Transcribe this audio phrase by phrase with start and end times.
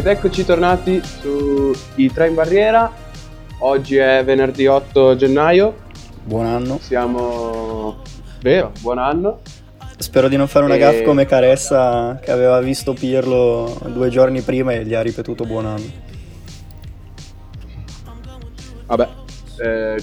[0.00, 2.90] Ed eccoci tornati su I Tre in Barriera.
[3.58, 5.76] Oggi è venerdì 8 gennaio.
[6.24, 6.78] Buon anno.
[6.80, 8.00] Siamo...
[8.40, 9.40] Vero, buon anno.
[9.98, 14.40] Spero di non fare una E- gaffa come Caressa che aveva visto Pirlo due giorni
[14.40, 15.92] prima e gli ha ripetuto buon anno.
[18.86, 19.08] Vabbè,
[19.58, 20.02] eh,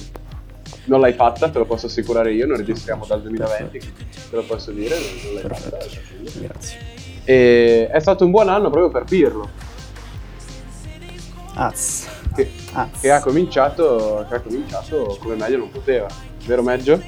[0.86, 2.46] non l'hai fatta, te lo posso assicurare io.
[2.46, 4.96] Non registriamo dal 2020, te lo posso dire.
[4.96, 5.76] Non, l'hai fatta.
[5.76, 6.40] Perfetto.
[6.40, 6.80] Grazie.
[7.24, 9.50] E è stato un buon anno proprio per Pirlo,
[11.58, 12.08] Az.
[12.36, 12.88] che, Az.
[13.02, 16.08] che ha, cominciato, che ha cominciato come meglio non poteva.
[16.46, 17.02] Vero Meggio?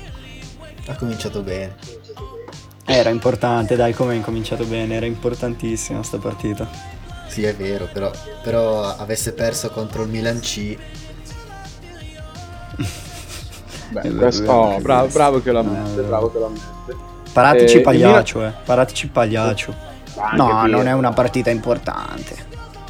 [0.88, 1.76] Ha cominciato bene.
[2.86, 6.68] Era importante, dai, come è incominciato bene, era importantissima sta partita.
[7.28, 10.76] Sì, è vero, però, però avesse perso contro il Milan C.
[13.92, 16.04] Beh, questo- oh, bravo, bravo che lo Eh, ammette, eh.
[16.04, 16.96] bravo che lo ammette.
[17.32, 18.52] Paratici Eh, pagliaccio, eh.
[18.66, 19.76] Paratici pagliaccio.
[20.36, 22.48] No, non è una partita importante.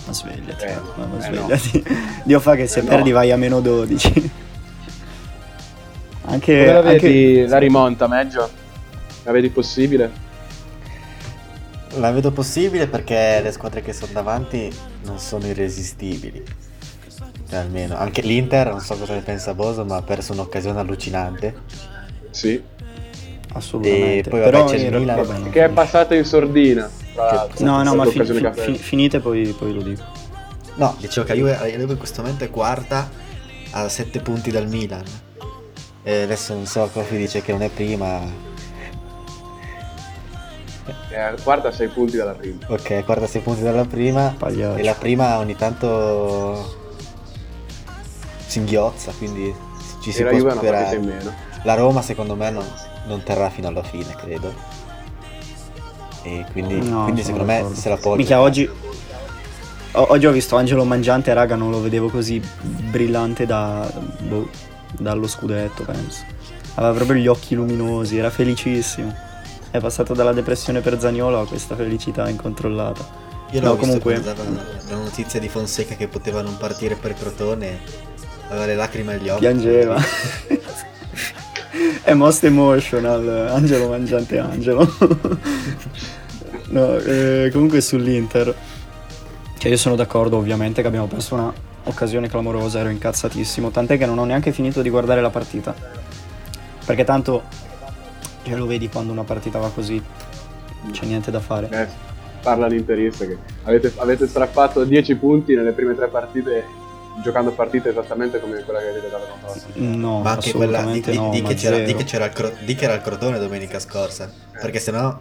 [0.10, 1.46] Ma svegliati, Eh, ma ma eh, no.
[1.46, 1.84] svegliati.
[2.26, 2.90] Dio fa che se Eh, no.
[2.90, 4.32] perdi vai a meno 12.
[6.26, 8.50] Anche, la anche- vedi la rimonta, Meggio?
[9.24, 10.12] La vedi possibile?
[11.96, 14.72] La vedo possibile perché le squadre che sono davanti
[15.06, 16.44] non sono irresistibili.
[17.50, 17.98] Cioè, almeno.
[17.98, 21.56] Anche l'Inter, non so cosa ne pensa Boso, ma ha perso un'occasione allucinante.
[22.30, 22.62] Sì.
[23.54, 24.28] assolutamente.
[24.28, 26.88] E poi, Però vabbè, c'è il Milan, Che è passata in sordina.
[27.28, 27.66] Tra l'altro.
[27.66, 30.03] No, no, ma fi- fi- che fi- finite poi, poi lo dico.
[30.75, 33.09] No, dicevo che la Juve, la Juve in questo momento è quarta
[33.72, 35.03] a 7 punti dal Milan.
[36.03, 38.48] E adesso non so, Kofi dice che non è prima.
[41.11, 42.59] Eh, guarda, sei punti dalla prima.
[42.67, 44.33] Ok, quarta a 6 punti dalla prima.
[44.38, 44.78] Pagliaccio.
[44.80, 46.78] E la prima ogni tanto
[48.45, 49.54] singhiozza, quindi
[50.02, 50.95] ci si e la può Juve sperare.
[50.95, 51.33] in meno.
[51.64, 52.65] La Roma secondo me non,
[53.05, 54.54] non terrà fino alla fine, credo.
[56.24, 57.76] E quindi, No, quindi secondo me d'accordo.
[57.80, 58.68] se la può Mica oggi.
[58.68, 63.90] o- oggi ho visto Angelo Mangiante, raga, non lo vedevo così brillante da,
[64.22, 64.50] boh,
[64.98, 66.24] dallo scudetto, penso.
[66.76, 69.14] Aveva proprio gli occhi luminosi, era felicissimo.
[69.72, 73.28] È passato dalla depressione per Zagnolo a questa felicità incontrollata.
[73.52, 77.80] Io No, comunque- dava la notizia di Fonseca che poteva non partire per Crotone,
[78.50, 79.40] aveva le lacrime agli occhi.
[79.40, 79.98] Piangeva.
[82.02, 84.88] È most emotional, Angelo Mangiante Angelo.
[86.70, 88.56] no, eh, comunque sull'Inter.
[89.58, 91.54] Cioè io sono d'accordo ovviamente che abbiamo perso una
[91.84, 95.76] occasione clamorosa, ero incazzatissimo, tant'è che non ho neanche finito di guardare la partita.
[96.86, 97.44] Perché tanto
[98.44, 100.02] cioè, lo vedi quando una partita va così,
[100.82, 101.70] non c'è niente da fare.
[101.70, 101.88] Eh,
[102.42, 106.66] parla l'interista che avete, avete strappato 10 punti nelle prime tre partite
[107.22, 109.98] giocando partite esattamente come quella che avete dato l'anno prossimo.
[109.98, 112.32] No, Ma anche quella di, assolutamente di- no, di che c'era, di che c'era il
[112.34, 114.32] Cro- di che era il Crotone domenica scorsa.
[114.60, 115.18] Perché sennò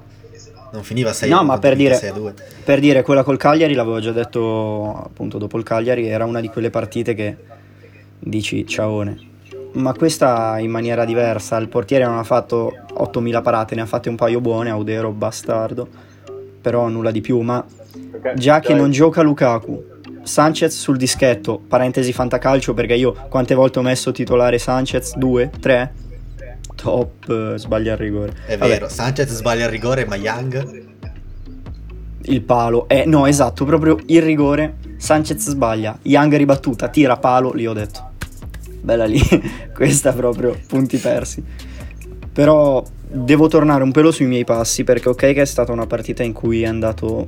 [0.71, 2.35] non finiva 6 No, ma per dire- 6 a 2.
[2.65, 6.49] Per dire, quella col Cagliari, l'avevo già detto appunto dopo il Cagliari, era una di
[6.49, 7.37] quelle partite che
[8.19, 9.27] dici ciaone.
[9.73, 14.09] Ma questa in maniera diversa, il portiere non ha fatto 8000 parate, ne ha fatte
[14.09, 15.87] un paio buone, Audero bastardo,
[16.61, 17.65] però nulla di più, ma
[18.11, 19.85] Perché, già che cioè, non gioca Lukaku,
[20.29, 25.17] Sanchez sul dischetto, parentesi fantacalcio perché io quante volte ho messo titolare Sanchez?
[25.17, 25.51] Due?
[25.59, 25.93] Tre?
[26.77, 28.33] Top, eh, sbaglia il rigore.
[28.47, 30.87] È Vabbè, vero, Sanchez sbaglia il rigore, ma Young
[32.29, 32.89] il palo.
[32.89, 34.77] Eh, no, esatto, proprio il rigore.
[34.97, 38.11] Sanchez sbaglia, Young ribattuta, tira palo, lì ho detto.
[38.81, 39.21] Bella lì,
[39.75, 41.43] questa proprio, punti persi.
[42.33, 46.23] Però devo tornare un pelo sui miei passi perché ok che è stata una partita
[46.23, 47.27] in cui è andato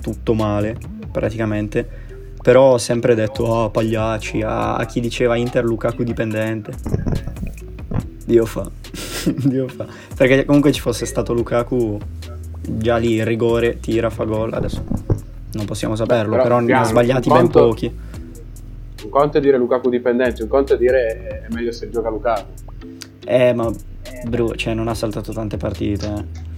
[0.00, 0.76] tutto male,
[1.10, 2.00] praticamente.
[2.42, 6.72] Però ho sempre detto, oh, pagliacci, a, a chi diceva Inter Lukaku dipendente.
[8.24, 8.68] Dio fa,
[9.44, 9.86] Dio fa.
[10.16, 11.98] Perché comunque ci fosse stato Lukaku,
[12.60, 14.82] già lì rigore, tira, fa gol, adesso
[15.52, 17.96] non possiamo saperlo, però, però, ne ha sbagliati ben conto- pochi.
[19.04, 22.50] Un conto è dire Lukaku dipendente, un conto è dire è meglio se gioca Lukaku.
[23.24, 23.70] Eh, ma
[24.26, 26.06] Bru, cioè non ha saltato tante partite.
[26.06, 26.50] eh.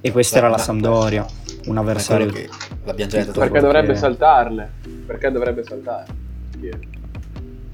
[0.00, 1.26] E questa era la Sampdoria,
[1.66, 2.26] un avversario.
[2.30, 2.48] Che
[2.84, 4.70] l'abbiamo già detto Perché quello dovrebbe che- saltarle?
[5.06, 6.06] Perché dovrebbe saltare?
[6.60, 6.70] Chi?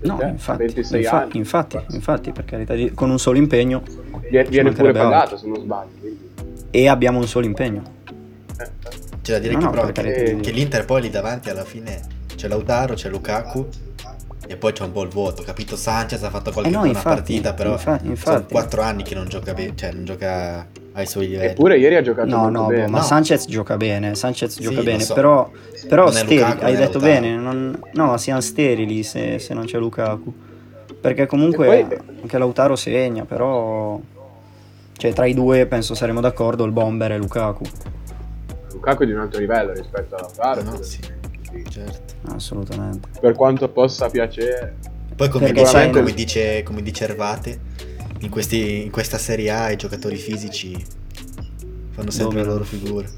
[0.03, 0.33] No, Perché?
[0.33, 1.31] infatti, 26 infa- anni.
[1.35, 3.83] infatti, infatti, per carità di- con un solo impegno
[4.31, 5.91] Viene, viene pure pagato se non sbaglio.
[6.01, 6.29] quindi.
[6.71, 7.83] e abbiamo un solo impegno.
[8.59, 8.69] Eh,
[9.23, 11.65] C'è da dire No, che, no, però per che, che l'Inter poi lì davanti alla
[11.65, 12.01] fine
[12.35, 13.69] c'è Lautaro, c'è Lukaku
[14.47, 15.43] e poi c'è un po' il vuoto.
[15.43, 15.77] Capito?
[15.77, 18.53] Sanchez ha fatto qualche Eh no, buona infatti, partita, però infa- sono infatti.
[18.53, 21.51] 4 anni che non gioca bene, cioè non gioca ai suoi livelli.
[21.51, 22.85] Eppure ieri ha giocato No, molto no, bene.
[22.85, 23.05] boh, ma No.
[23.05, 25.15] Sanchez gioca bene, Sanchez Sì, gioca bene, so.
[25.15, 25.51] però,
[25.89, 27.21] però sterili, Lukaku, hai detto Lautaro.
[27.21, 30.33] bene, non- no, siamo sterili se, se non c'è Lukaku.
[31.01, 33.99] Perché comunque E poi- anche Lautaro segna, però...
[34.97, 37.65] Cioè tra i due penso saremo d'accordo, il bomber è Lukaku.
[38.73, 40.63] Lukaku è di un altro livello rispetto a Lautaro.
[40.63, 40.99] No, sì.
[41.01, 41.71] partita.
[41.71, 42.15] Certo.
[42.35, 43.09] Assolutamente.
[43.19, 44.77] Per quanto possa piacere,
[45.17, 47.59] Poi come dice, come, dice, come dice Ervate,
[48.21, 50.73] in, questi- in questa Serie A i giocatori fisici
[51.91, 52.51] fanno sempre la Dominano.
[52.53, 53.09] loro figura.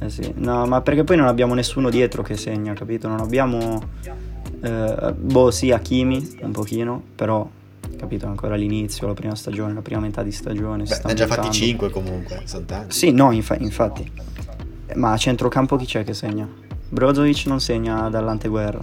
[0.00, 0.32] Eh sì.
[0.36, 3.08] No, ma perché poi non abbiamo nessuno dietro che segna, capito?
[3.08, 3.82] Non abbiamo...
[4.62, 7.48] eh, boh, sì, Hakimi, un pochino, però,
[7.96, 10.84] capito, ancora all'inizio, la prima stagione, la prima metà di stagione.
[10.84, 11.52] Beh, ne ha già fatti montando.
[11.52, 12.94] 5 comunque, sono tanti.
[12.94, 14.10] Sì, no, infa- infatti.
[14.94, 16.48] Ma a centrocampo chi c'è che segna?
[16.90, 18.80] Brozovic non segna dall'anteguerra.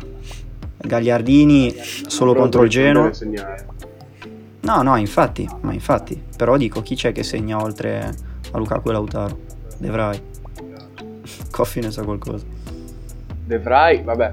[0.78, 1.74] Gagliardini
[2.08, 3.56] solo Brozovic contro il non Genoa.
[4.66, 6.22] No, no, infatti, ma infatti.
[6.36, 8.14] Però dico, chi c'è che segna oltre
[8.52, 9.38] a Lukaku e Lautaro?
[9.78, 10.22] De Vrij.
[11.52, 12.44] Coffi ne sa qualcosa.
[13.46, 14.32] De Vrij, vabbè.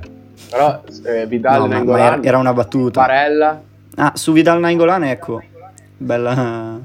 [0.50, 3.00] Però eh, Vidal, No, Nainggolan, era, era una battuta.
[3.00, 3.62] Barella,
[3.96, 5.42] Ah, su Vidal Nainggolan, ecco.
[5.98, 6.80] Bella...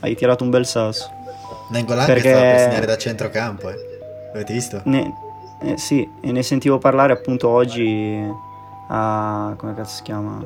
[0.00, 1.10] Hai tirato un bel sasso.
[1.70, 3.76] Nangolan Perché- che stava per segnare da centrocampo, eh.
[4.32, 4.80] Avete visto?
[4.84, 5.12] Ne,
[5.62, 8.18] eh, sì, e ne sentivo parlare appunto oggi
[8.88, 9.54] a...
[9.56, 10.42] come cazzo si chiama?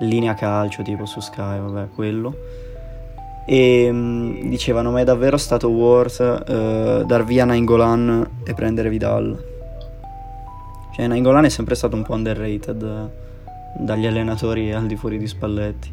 [0.00, 2.34] Linea calcio tipo su Sky, vabbè, quello.
[3.46, 9.44] E mm, dicevano, ma è davvero stato worth eh, dar via Nainggolan e prendere Vidal?
[10.92, 15.26] Cioè Nainggolan è sempre stato un po' underrated eh, dagli allenatori al di fuori di
[15.26, 15.92] Spalletti.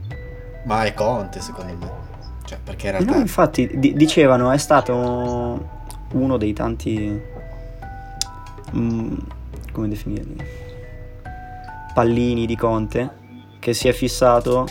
[0.65, 1.92] Ma è Conte secondo me.
[2.45, 3.13] Cioè, perché in realtà...
[3.13, 5.75] No, infatti di- dicevano è stato
[6.13, 7.21] uno dei tanti
[8.75, 9.18] mm,
[9.71, 10.65] come definirli
[11.98, 13.25] pallini di Conte
[13.59, 14.65] che si è fissato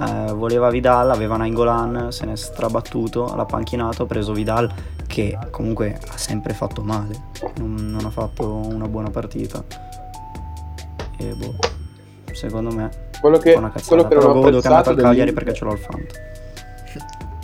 [0.00, 4.72] eh, voleva Vidal aveva Nainggolan se n'è strabattuto l'ha panchinato ha preso Vidal
[5.06, 9.62] che comunque ha sempre fatto male non, non ha fatto una buona partita.
[11.18, 11.54] E boh
[12.32, 12.90] secondo me
[13.20, 13.88] quello che, è una cazzata.
[13.88, 16.14] quello che però godo che è andato apprezzato al Cagliari perché ce l'ho al Fanta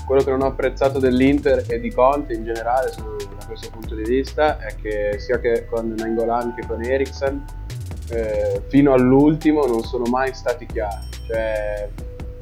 [0.06, 3.02] quello che non ho apprezzato dell'Inter e di Conte in generale su-
[3.38, 7.44] da questo punto di vista è che sia che con Nangolan che con Eriksen
[8.10, 11.88] eh, fino all'ultimo non sono mai stati chiari cioè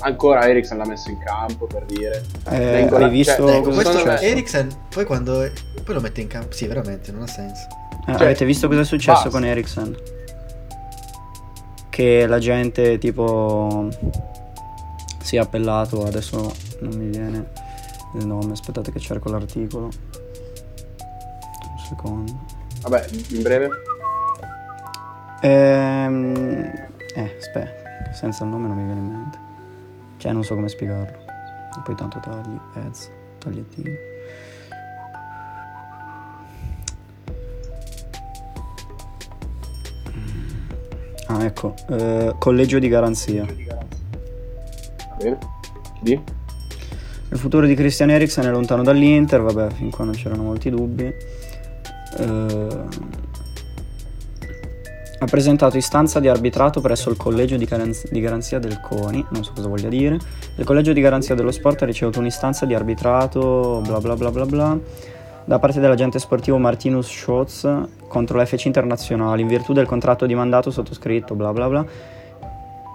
[0.00, 4.06] ancora Eriksen l'ha messo in campo per dire Eh, Nainggolan- hai visto cioè, Ecco, questo?
[4.20, 5.50] Eriksen, poi quando...
[5.84, 6.52] Poi lo mette in campo...
[6.52, 7.66] Sì, veramente, non ha senso.
[8.06, 9.28] Eh, Cioè, avete visto cosa è successo basta.
[9.30, 9.96] con Ericsson?
[11.88, 13.88] Che la gente tipo
[15.22, 17.50] si è appellato, adesso non mi viene
[18.16, 19.84] il nome, aspettate che cerco l'articolo.
[19.86, 22.32] Un secondo.
[22.82, 23.68] vabbè in breve
[25.42, 26.72] Ehm,
[27.14, 29.38] eh, aspetta, senza il nome non mi viene in mente.
[30.16, 31.18] Cioè, non so come spiegarlo.
[31.76, 33.90] E poi tanto tagli, ads, tagliettini.
[41.28, 43.44] Ah, ecco, eh, collegio di garanzia.
[45.18, 45.38] bene
[46.00, 46.22] di?
[47.30, 51.12] Il futuro di Christian Eriksen è lontano dall'Inter, vabbè, fin qua non c'erano molti dubbi.
[52.18, 52.84] Eh,
[55.18, 59.44] ha presentato istanza di arbitrato presso il collegio di, garanz- di garanzia del CONI, non
[59.44, 60.18] so cosa voglia dire.
[60.56, 64.44] Il collegio di garanzia dello sport ha ricevuto un'istanza di arbitrato, bla bla bla bla
[64.44, 64.78] bla,
[65.44, 67.68] da parte dell'agente sportivo Martinus Schotz
[68.08, 71.86] contro l'FC Internazionale, in virtù del contratto di mandato sottoscritto, bla bla bla,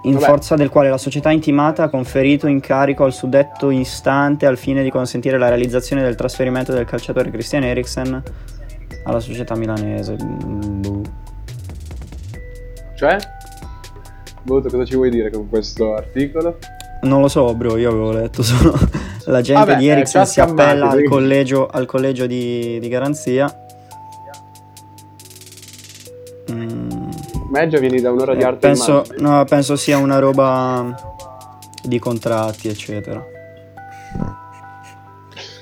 [0.04, 0.26] in Vabbè.
[0.26, 4.90] forza del quale la società intimata ha conferito incarico al suddetto istante al fine di
[4.90, 8.22] consentire la realizzazione del trasferimento del calciatore Christian Eriksen
[9.04, 10.16] alla società milanese.
[10.22, 11.21] Mm, boh.
[12.94, 13.16] Cioè?
[14.44, 16.58] Voto cosa ci vuoi dire con questo articolo?
[17.02, 18.74] Non lo so, bro, io avevo letto solo
[19.26, 22.88] la gente Vabbè, di eh, ci ha si appella al collegio, al collegio di, di
[22.88, 23.52] garanzia.
[26.50, 27.10] Mm,
[27.50, 29.20] Meggio vieni da un'ora di eh, arte penso, immagine.
[29.20, 30.94] no, penso sia una roba
[31.82, 33.24] di contratti, eccetera.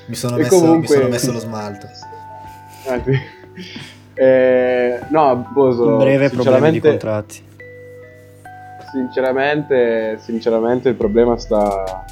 [0.07, 1.87] Mi sono, E messo, comunque- mi sono messo lo smalto.
[2.87, 3.11] Ah, sì.
[4.23, 7.43] Eh, no, Boso, In breve problemi di contratti.
[8.91, 12.05] sinceramente, sinceramente il problema sta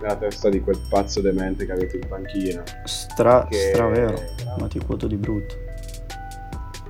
[0.00, 2.62] nella testa di quel pazzo demente che avete in panchina.
[2.84, 4.14] Stra, Che- stra vero,
[4.60, 5.56] ma ti quoto di brutto.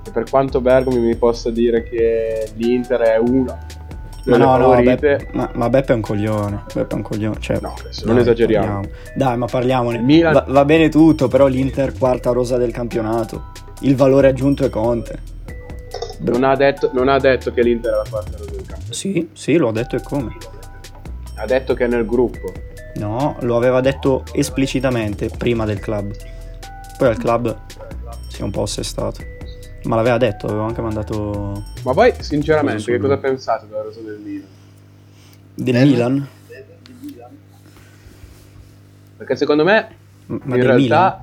[0.06, 3.56] E per quanto Bergomi mi possa dire che l'Inter è una
[4.24, 6.64] Ma no, no, Beppe, ma, ma Beppe è un coglione.
[6.74, 7.36] Beppe è un coglione.
[7.40, 8.66] Cioè, no, dai, non esageriamo.
[8.80, 8.94] parliamo.
[9.14, 9.96] Dai, ma parliamone.
[9.96, 13.52] Il Milan- Va, va bene tutto, però l'Inter quarta rosa del campionato.
[13.80, 15.36] Il valore aggiunto è Conte.
[16.20, 18.92] Non ha, detto, non ha detto che l'Inter è la quarta del campo.
[18.92, 20.36] Sì, sì, lo ha detto e come.
[21.36, 22.52] Ha detto che è nel gruppo.
[22.96, 26.12] No, lo aveva detto esplicitamente prima del club.
[26.98, 27.56] Poi al club
[28.28, 29.22] si è un po' assestato.
[29.84, 34.18] Ma l'aveva detto, aveva anche mandato Ma poi, sinceramente, che cosa pensate della rosa del
[34.18, 34.46] Milan?
[35.54, 36.28] del Del- Milan.
[39.16, 39.88] Perché secondo me
[40.26, 41.22] Ma in realtà Milan?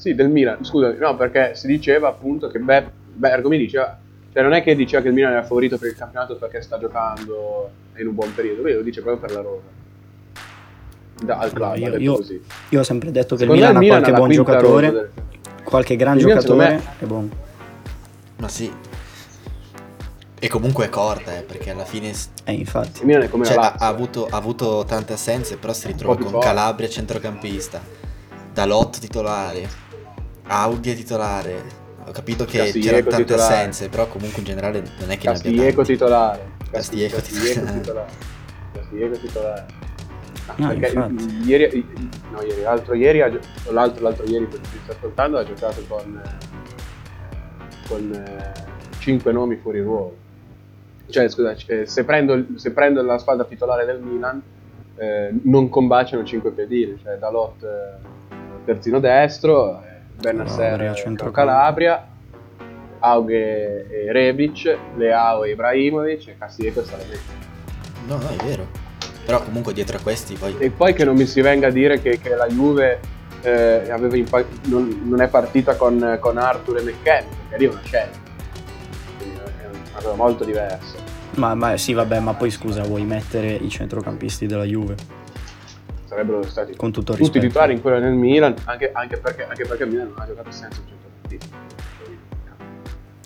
[0.00, 3.98] Sì del Milan scusami no perché si diceva appunto che beh, come diceva,
[4.32, 6.78] cioè non è che diceva che il Milan era favorito per il campionato perché sta
[6.78, 9.60] giocando in un buon periodo, lui lo dice proprio per la Roma.
[11.22, 12.42] Da, al club, No, io- io- così.
[12.70, 15.10] Io ho sempre detto che il Secondo me Milan ha qualche buon giocatore, del-
[15.64, 17.30] qualche gran Il Milan, giocatore e buon.
[18.38, 18.72] Ma sì.
[20.42, 22.10] E comunque è corta, eh, perché alla fine
[22.44, 23.00] Eh, infatti.
[23.00, 25.88] Il Milan è come cioè, la ha, ha avuto, ha avuto tante assenze, però si
[25.88, 26.40] ritrova con.
[26.40, 27.82] Calabria centrocampista,
[28.52, 29.68] Dalot titolare,
[30.46, 31.78] Audi titolare.
[32.06, 33.54] Ho capito che Castillejo c'erano tante titolare.
[33.54, 35.92] assenze, però comunque in generale non è che ne abbia tanti.
[35.92, 36.50] titolare.
[36.70, 37.80] Castillejo titolare.
[37.80, 38.10] titolare.
[38.72, 39.66] Castillejo titolare.
[40.56, 41.48] No, perché infatti.
[41.48, 41.86] ieri,
[42.32, 47.88] no, ieri, l'altro ieri, l'altro, l'altro ieri per chi sta ascoltando, ha giocato con, eh,
[47.88, 48.52] con
[48.98, 50.16] 5 nomi fuori ruolo.
[51.08, 54.42] Cioè, scusa, eh, se prendo, se prendo la squadra titolare del Milan,
[54.96, 58.18] eh, non combaciano 5 pedine, cioè Dalot eh,
[58.70, 61.30] terzino destro, eh, Benasser Calabria, eh.
[61.32, 62.06] Calabria,
[63.00, 67.18] Aughe e Rebic, Leao e Ibrahimovic e Castillejo e Salamé.
[68.06, 68.66] No, no, è vero.
[69.26, 70.56] Però comunque dietro a questi poi...
[70.58, 73.00] E poi che non mi si venga a dire che, che la Juve
[73.42, 77.68] eh, aveva impa- non, non è partita con, con Arthur e McKennie, perché lì è
[77.68, 78.18] una scelta.
[79.18, 80.96] Quindi è una cosa molto diversa.
[81.36, 85.18] Ma, ma sì, vabbè, ma poi scusa, vuoi mettere i centrocampisti della Juve?
[86.10, 87.46] Sarebbero stati Con tutto tutti rispetto.
[87.46, 90.50] titolari in quella del Milan, anche, anche perché, anche perché il Milan non ha giocato
[90.50, 91.56] senza un centrocampista.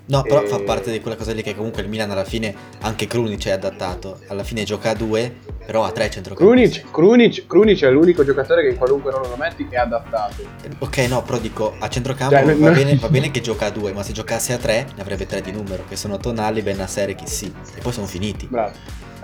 [0.06, 2.54] No, però E- fa parte di quella cosa lì che comunque il Milan alla fine,
[2.82, 4.20] anche Krunic è adattato.
[4.26, 6.80] Alla fine gioca a due, però ha tre centrocampisti.
[6.80, 10.42] Krunic, Krunic, Krunic è l'unico giocatore che in qualunque ruolo lo metti è adattato.
[10.80, 13.70] Ok, no, però dico, a centrocampo Cioè, va, no- bene, va bene che gioca a
[13.70, 17.08] due, ma se giocasse a tre ne avrebbe tre di numero, che sono Tonali, Benasser
[17.08, 17.50] e Chissì.
[17.74, 18.46] E poi sono finiti.
[18.46, 18.72] Bravo.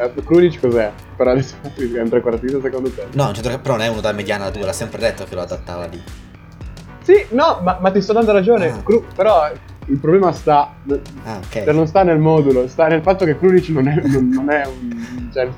[0.00, 0.90] Eh, Krunic cos'è?
[1.16, 3.07] Per adesso è un trequartista secondo te?
[3.12, 3.30] No,
[3.61, 6.02] però non è uno da mediana a due, l'ha sempre detto che lo adattava lì.
[7.02, 8.71] Sì, no, ma, ma ti sto dando ragione.
[8.71, 8.83] Ah.
[8.83, 9.50] Kru- però
[9.87, 10.73] il problema sta.
[11.25, 11.64] Ah, ok.
[11.64, 14.66] Cioè, non sta nel modulo, sta nel fatto che Krunic non è, non, non è
[14.66, 15.28] un.
[15.33, 15.49] Cioè,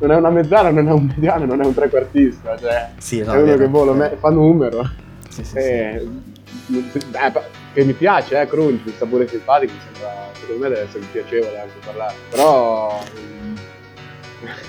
[0.00, 2.56] non è una mezzana, non è un mediano, non è un trequartista.
[2.58, 3.58] Cioè, Sì, no, è uno vero.
[3.58, 4.88] che volo, me- fa numero.
[5.28, 5.58] Sì, sì, sì.
[5.58, 7.32] Eh, eh,
[7.74, 11.04] che mi piace, eh, Krunic, mi sta pure simpatico, mi sembra, secondo me deve essere
[11.12, 12.14] piacevole anche parlare.
[12.30, 12.98] Però.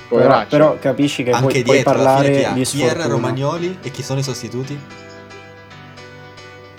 [0.08, 3.08] Però, però capisci che Anche puoi, puoi dietro, parlare di Chi era sfortuna.
[3.14, 4.80] Romagnoli e chi sono i sostituti?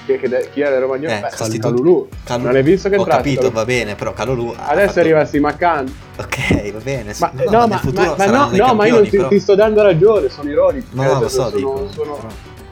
[0.07, 1.13] Chi, che de- chi era Romagnoli?
[1.15, 1.59] Eh, Beh, sostituti.
[1.75, 2.09] Calulu.
[2.25, 3.19] Calu- Non hai visto che Ho entrato?
[3.23, 3.55] capito, Calulu?
[3.57, 5.95] va bene, però Calulu ha Adesso fatto- arriva Simacan.
[6.19, 7.15] Ok, va bene.
[7.19, 7.81] Ma, no, no, ma,
[8.17, 10.87] ma- no, no, ma io non ti, però- ti sto dando ragione, sono ironico.
[10.93, 11.89] No, no, lo so, sono- dico.
[11.93, 12.19] sono-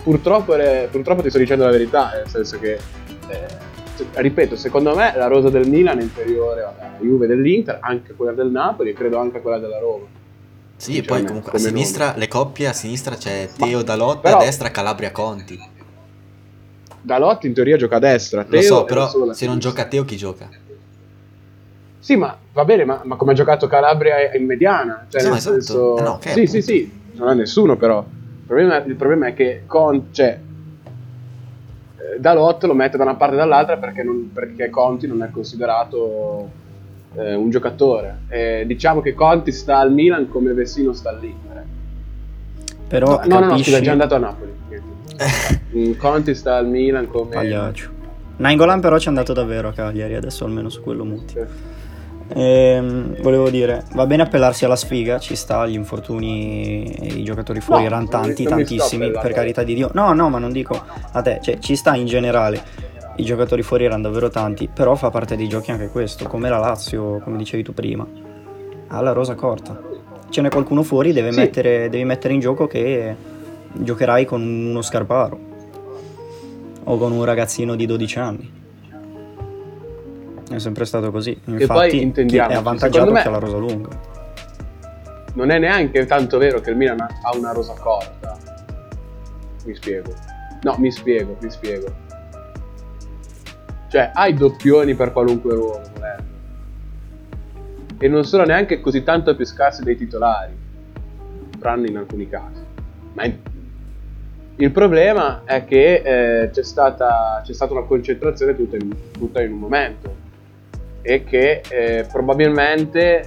[0.02, 2.78] purtroppo, è- purtroppo ti sto dicendo la verità, nel senso che,
[3.28, 3.46] eh,
[4.12, 8.50] ripeto, secondo me la rosa del Milan è inferiore alla Juve dell'Inter, anche quella del
[8.50, 10.04] Napoli e credo anche quella della Roma.
[10.76, 14.38] Sì, e poi Sinceramente, comunque a sinistra le coppie, a sinistra c'è Teo Dalot, però-
[14.38, 15.58] a destra Calabria Conti.
[17.00, 20.04] Dalot in teoria gioca a destra, Lo Teo so, è però se non gioca Teo
[20.04, 20.48] chi gioca?
[22.00, 25.06] Sì, ma va bene, ma, ma come ha giocato Calabria in mediana?
[25.08, 25.54] Cioè, No, nel esatto.
[25.54, 25.96] senso...
[25.98, 26.50] Eh no, sì, appunto.
[26.50, 27.98] sì, sì, non ha nessuno però.
[28.00, 30.38] Il problema, il problema è che Conti, cioè,
[32.18, 36.48] Dalot lo mette da una parte e dall'altra perché, non- perché Conti non è considerato
[37.16, 38.20] eh, un giocatore.
[38.28, 41.64] Eh, diciamo che Conti sta al Milan come Vessino sta all'Inter.
[42.88, 43.64] Però no, no, no, capisci...
[43.64, 44.56] scusa, è già andato a Napoli.
[45.76, 47.34] Mm, Conti sta al Milan come...
[47.34, 47.90] Pagliaccio.
[48.36, 51.34] Nainggolan però ci è andato davvero a Cagliari, adesso almeno su quello muti.
[51.34, 51.44] Sì.
[52.34, 57.60] Ehm, volevo dire, va bene appellarsi alla sfiga, ci sta, gli infortuni e i giocatori
[57.60, 59.90] fuori No, erano tanti, tantissimi, per carità di Dio.
[59.94, 60.80] No, no, ma non dico
[61.12, 62.86] a te, cioè ci sta in generale.
[63.16, 66.58] I giocatori fuori erano davvero tanti, però fa parte dei giochi anche questo, come la
[66.58, 68.06] Lazio, come dicevi tu prima.
[68.88, 69.80] Ha la rosa corta.
[70.30, 71.38] Ce n'è qualcuno fuori, deve Sì.
[71.40, 73.14] mettere, devi mettere in gioco che
[73.72, 75.38] giocherai con uno scarparo
[76.84, 78.50] o con un ragazzino di 12 anni.
[80.50, 81.38] È sempre stato così.
[81.44, 83.88] poi Infatti, chi intendiamoci, è avvantaggiato me- che ha la rosa lunga.
[85.34, 88.36] non è neanche tanto vero che il Milan ha una rosa corta.
[89.64, 90.12] Mi spiego.
[90.62, 91.86] No, mi spiego, mi spiego.
[93.88, 96.36] Cioè, hai doppioni per qualunque ruolo, volendo.
[97.98, 100.52] E non sono neanche così tanto più scarsi dei titolari,
[101.58, 102.62] tranne in alcuni casi.
[103.12, 103.38] Ma in-
[104.56, 109.52] il problema è che eh, c'è, stata, c'è stata una concentrazione tutta in, tutta in
[109.52, 110.26] un momento
[111.08, 113.26] e che eh, probabilmente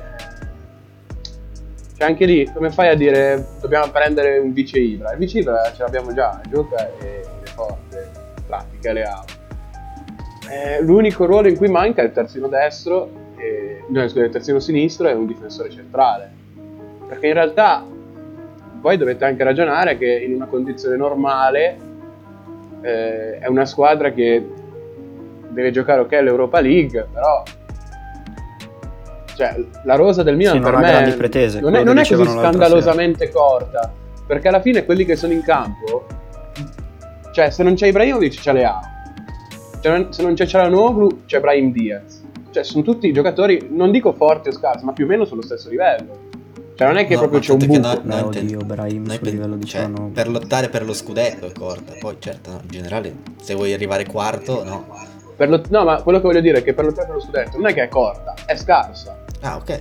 [1.98, 5.14] cioè anche lì come fai a dire dobbiamo prendere un vice Ibra?
[5.14, 8.12] Il vice Ibra ce l'abbiamo già gioca e è forte
[8.46, 9.24] pratica e le ha.
[10.52, 14.60] Eh, l'unico ruolo in cui manca è il terzino destro e, no, scusa, il terzino
[14.60, 16.30] sinistro è un difensore centrale.
[17.08, 17.84] Perché in realtà
[18.80, 21.78] poi dovete anche ragionare che in una condizione normale
[22.82, 24.46] eh, è una squadra che
[25.50, 27.44] deve giocare ok l'Europa League, però
[29.36, 31.98] cioè, la rosa del Milan Sì, non per ha me grandi pretese, non è, non
[31.98, 33.92] è così scandalosamente corta,
[34.26, 36.06] perché alla fine quelli che sono in campo,
[37.34, 38.80] cioè se non c'è Ibrahimovic c'è Leao,
[39.82, 42.22] cioè, non- se non c'è Cialanoglu c'è Brahim Diaz,
[42.52, 45.70] cioè sono tutti giocatori, non dico forti o scarsi, ma più o meno sullo stesso
[45.70, 46.30] livello.
[46.76, 47.80] Cioè non è che No, proprio c'è un buco.
[47.80, 50.12] no- Beh, no, oddio, inten- Brahim sul pe- livello di cioè, Cialanoglu.
[50.14, 51.94] per lottare per lo scudetto è corta.
[52.00, 54.86] Poi, certo, no, in generale, se vuoi arrivare quarto, no.
[55.36, 57.58] Per lo- no, ma quello che voglio dire è che per lottare per lo scudetto
[57.58, 59.21] non è che è corta, è scarsa.
[59.42, 59.80] Ah, ok.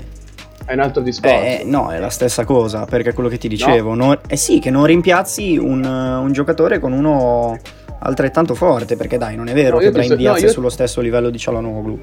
[0.64, 1.34] È un altro discorso.
[1.34, 3.94] Eh, no, è la stessa cosa, perché è quello che ti dicevo.
[3.94, 7.58] non- eh sì, che non rimpiazzi un, un giocatore con uno
[8.02, 10.52] altrettanto forte, perché dai, non è vero No, che Brahim so- Diaz no, è io-
[10.52, 12.00] sullo stesso livello di Cialanoglu.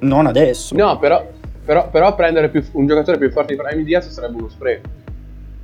[0.00, 0.74] Non adesso.
[0.76, 1.26] No, però,
[1.64, 4.88] però, però prendere più- un giocatore più forte di Brahim Diaz sarebbe uno spreco.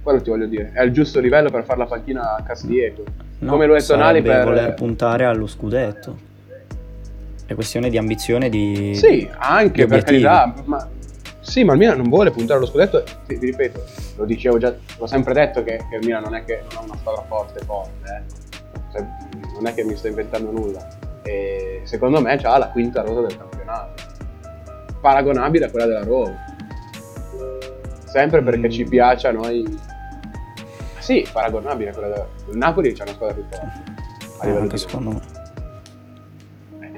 [0.02, 0.70] Quello ti voglio dire.
[0.72, 3.04] È il giusto livello per fare la panchina a Castilleto.
[3.40, 4.44] No, come lo è Tonali per...
[4.44, 6.16] voler puntare allo scudetto.
[7.46, 10.54] È questione di ambizione di Sì, anche di per carità.
[10.64, 10.88] Ma...
[11.48, 13.02] Sì, ma il Milan non vuole puntare allo scudetto.
[13.26, 13.82] Ti, vi ripeto,
[14.16, 16.84] lo dicevo già, l'ho sempre detto che, che il Milan non è che non ha
[16.84, 17.90] una squadra forte forte.
[18.04, 18.46] eh.
[18.92, 19.06] Cioè,
[19.54, 20.86] non è che mi sto inventando nulla.
[21.22, 24.02] E secondo me ha la quinta rosa del campionato.
[25.00, 26.36] Paragonabile a quella della Roma.
[28.04, 28.70] Sempre perché Mm.
[28.70, 29.64] ci piace a noi.
[30.98, 33.82] Sì, paragonabile a quella della Il Napoli c'ha una squadra più forte.
[34.40, 35.20] A livello anche di secondo me.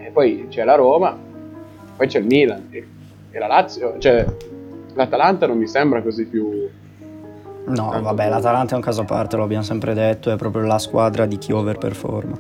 [0.07, 1.17] e poi c'è la Roma,
[1.97, 2.87] poi c'è il Milan e,
[3.31, 4.25] e la Lazio, cioè
[4.95, 6.69] l'Atalanta non mi sembra così più...
[7.67, 10.37] No, Tanto vabbè, più- l'Atalanta è un caso a parte, lo abbiamo sempre detto, è
[10.37, 12.39] proprio la squadra di chi overperforma.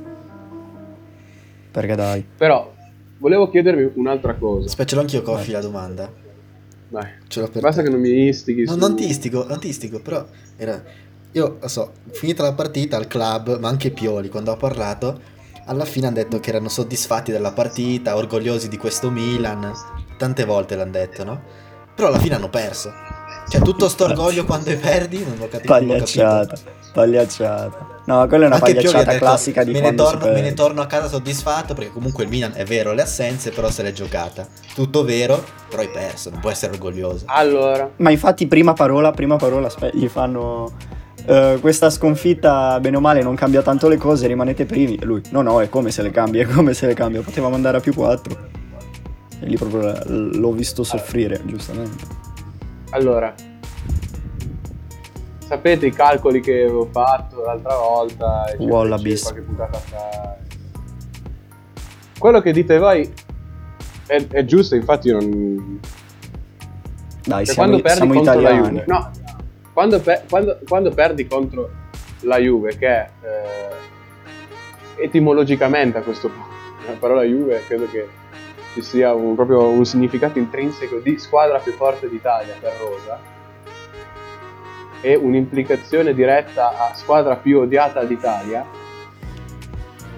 [1.70, 2.72] Perché dai, Però
[3.18, 4.66] volevo chiedervi un'altra cosa.
[4.66, 6.10] Aspetta, ce l'ho anch'io, Coffi, la domanda.
[6.88, 7.86] Dai, Ce l'ho per basta te.
[7.86, 10.24] che non mi istighi No, su- non ti istigo, non ti istigo, però
[10.56, 10.82] era...
[11.32, 15.20] Io, lo so, finita la partita al club, ma anche Pioli, quando ho parlato,
[15.66, 19.70] alla fine hanno detto che erano soddisfatti della partita, orgogliosi di questo Milan.
[20.20, 21.40] Tante volte l'hanno detto, no?
[21.94, 22.92] Però alla fine hanno perso.
[23.48, 25.72] Cioè, tutto sto orgoglio quando perdi, non ho capito.
[25.72, 25.96] non ho capito.
[25.96, 26.56] pagliacciata,
[26.92, 27.86] pagliacciata.
[28.04, 30.82] No, quella è una Anche pagliacciata detto, classica di me ne, torno, me ne torno
[30.82, 34.46] a casa soddisfatto perché comunque il Milan è vero le assenze però se l'è giocata
[34.74, 39.36] tutto vero però hai perso non può essere orgoglioso Allora, Ma infatti prima parola, prima
[39.36, 40.72] parola, aspe- gli fanno...
[41.24, 44.98] eh, questa sconfitta, bene o male, non cambia tanto le cose, rimanete primi.
[45.02, 47.20] Lui, no, no, è come se le cambia, è come se le cambia.
[47.22, 48.48] Potevamo andare a più 4.
[49.40, 52.04] E lì proprio l'ho visto soffrire, giustamente.
[52.90, 53.34] allora,
[55.46, 58.54] sapete i calcoli che avevo fatto l'altra volta?
[58.58, 59.22] Wallabies.
[59.22, 60.36] feci qualche puntata fa.
[62.18, 63.10] Quello che dite voi
[64.06, 65.80] è, è giusto, infatti io non,
[67.24, 68.78] Dai, Cioè, siamo, quando perdi siamo contro la italiani.
[68.78, 69.10] Juve, no,
[69.72, 71.70] quando, pe- quando- quando perdi contro
[72.20, 76.48] la Juve, che è eh, etimologicamente a questo punto,
[76.86, 78.06] la parola Juve credo che
[78.72, 83.18] ci sia un, proprio un significato intrinseco di squadra più forte d'Italia per Rosa
[85.00, 88.64] e un'implicazione diretta a squadra più odiata d'Italia.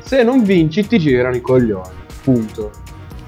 [0.00, 2.70] Se non vinci ti girano i coglioni, punto.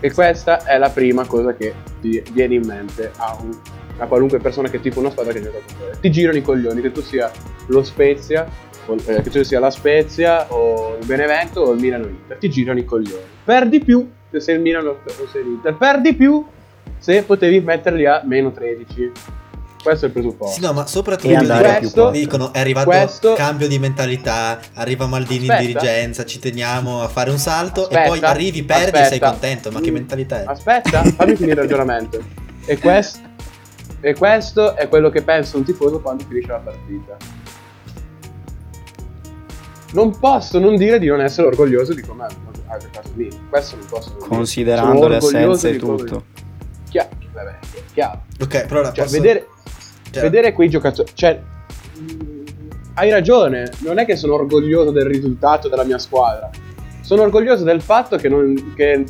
[0.00, 3.56] E questa è la prima cosa che ti viene in mente a, un-
[3.98, 6.00] a qualunque persona che tifa una squadra che gioca contro te.
[6.00, 7.30] Ti girano i coglioni, che tu sia
[7.68, 8.46] lo Spezia,
[8.86, 12.36] o, eh, che tu sia la Spezia o il Benevento o il Milan o l'Inter,
[12.36, 13.22] ti girano i coglioni.
[13.44, 14.06] Perdi più
[14.40, 16.44] se il Milan o o sei l'Inter, perdi più
[16.98, 19.12] se potevi metterli a meno 13.
[19.82, 20.54] Questo è il presupposto.
[20.54, 25.42] sì no ma soprattutto E questo- dicono è arrivato questo- cambio di mentalità arriva Maldini
[25.46, 25.60] Aspetta.
[25.60, 29.02] in dirigenza ci teniamo a fare un salto e Aspetta, poi arrivi perdi e sei
[29.04, 29.28] aspetta.
[29.30, 32.18] contento ma che mentalità è Aspetta, fammi finire il ragionamento.
[32.64, 33.20] E, quest-
[34.00, 37.16] e questo è quello che pensa un tifoso quando finisce la partita.
[39.92, 42.24] Non posso non dire di non essere orgoglioso di come
[42.66, 43.28] ha ha giocato lì.
[43.48, 44.26] Questo non posso dire.
[44.26, 46.24] Considerando le orgoglioso assenze e tutto.
[46.90, 47.58] Chia- vabbè,
[47.92, 48.22] chiaro.
[48.40, 49.46] ok però ora Cioè, posso- vedere,
[50.10, 51.10] cioè, vedere quei giocatori.
[51.14, 51.40] Cioè,
[51.98, 52.42] mh,
[52.94, 53.70] hai ragione.
[53.78, 56.50] Non è che sono orgoglioso del risultato della mia squadra.
[57.00, 59.04] Sono orgoglioso del fatto che, non, che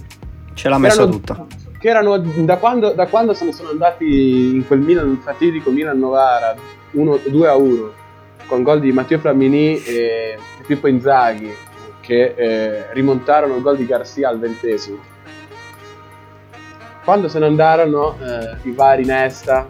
[0.54, 1.46] Ce l'ha messa tutta.
[1.78, 5.98] Che erano da quando, da quando se ne sono andati in quel Milan fatidico Milan
[5.98, 6.54] Novara
[6.92, 7.92] 2 a 1
[8.46, 11.52] con gol di Matteo Flamini e Pippo Inzaghi
[12.04, 14.98] che eh, rimontarono il gol di Garcia al ventesimo.
[17.02, 19.68] Quando se ne andarono eh, i vari Nesta,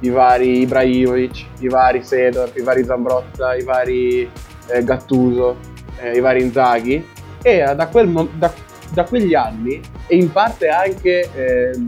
[0.00, 4.30] i vari Ibrahimovic, i vari Sedor, i vari Zambrotta, i vari
[4.68, 5.56] eh, Gattuso,
[5.98, 7.04] eh, i vari Inzaghi,
[7.42, 8.52] era da, quel mo- da-
[8.92, 11.84] da quegli anni e in parte anche ehm,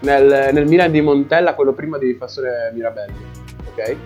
[0.00, 3.24] nel, nel Milan di Montella, quello prima di Fassore Mirabelli,
[3.70, 3.96] ok?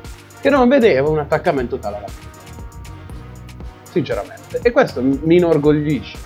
[0.40, 2.06] Che non vedevo un attaccamento tale alla
[3.94, 4.58] Sinceramente.
[4.60, 6.18] E questo mi inorgoglisce.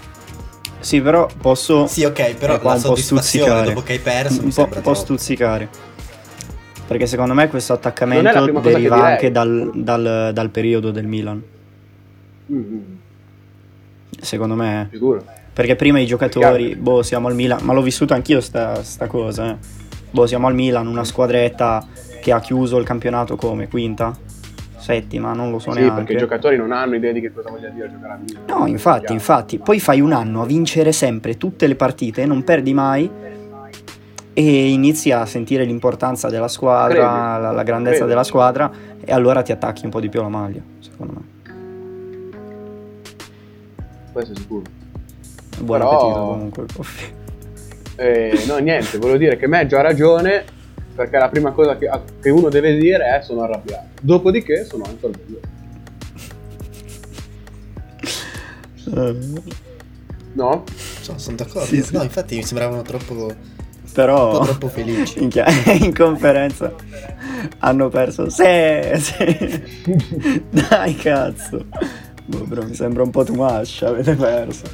[0.81, 1.87] Sì, però posso...
[1.87, 3.67] Sì, ok, però qua la un po' soddisfazione stuzzicare.
[3.67, 5.69] dopo che hai perso un mi po', sembra un po' stuzzicare.
[6.87, 11.43] Perché secondo me questo attaccamento deriva anche dal, dal- dal periodo del Milan.
[12.51, 12.79] Mm,
[14.19, 14.83] Secondo me.
[14.83, 14.95] eh.
[14.95, 15.23] sicuro.
[15.53, 19.51] Perché prima i giocatori, boh, siamo al Milan, ma l'ho vissuto anch'io sta, sta cosa,
[19.51, 19.57] eh.
[20.11, 21.87] Boh, siamo al Milan, una squadretta
[22.23, 24.17] che ha chiuso il campionato come quinta,
[24.93, 25.97] settima, non lo so Sì, neanche.
[25.97, 28.43] perché i giocatori non hanno idea di che cosa voglia dire giocare a Milan.
[28.47, 29.59] No, infatti, infatti.
[29.59, 33.11] Poi fai un anno a vincere sempre tutte le partite, non perdi mai
[34.33, 38.09] e inizi a sentire l'importanza della squadra, la, la grandezza Credi?
[38.11, 38.71] della squadra
[39.05, 41.27] e allora ti attacchi un po' di più alla maglia, secondo me.
[44.13, 44.63] Questo è sicuro.
[45.61, 46.65] Buon Però- appetito comunque.
[47.97, 50.45] Eh, no, niente, volevo dire che Meggio ha ragione
[50.99, 51.89] perché la prima cosa che,
[52.21, 53.87] che uno deve dire è sono arrabbiato.
[54.03, 55.47] Dopodiché sono anche orgoglioso.
[60.33, 60.65] No?
[61.01, 61.67] So, sono d'accordo.
[61.67, 61.95] Sì, sì.
[61.95, 63.37] No, infatti mi sembravano troppo, un
[63.93, 65.21] Però po' troppo felici.
[65.21, 65.47] minchia,
[65.81, 66.75] in conferenza
[67.59, 68.29] hanno perso.
[68.29, 68.43] Sì,
[68.97, 70.43] sì.
[70.51, 71.65] Dai cazzo.
[72.25, 74.65] Boh, bro, mi sembra un po' too much, avete perso.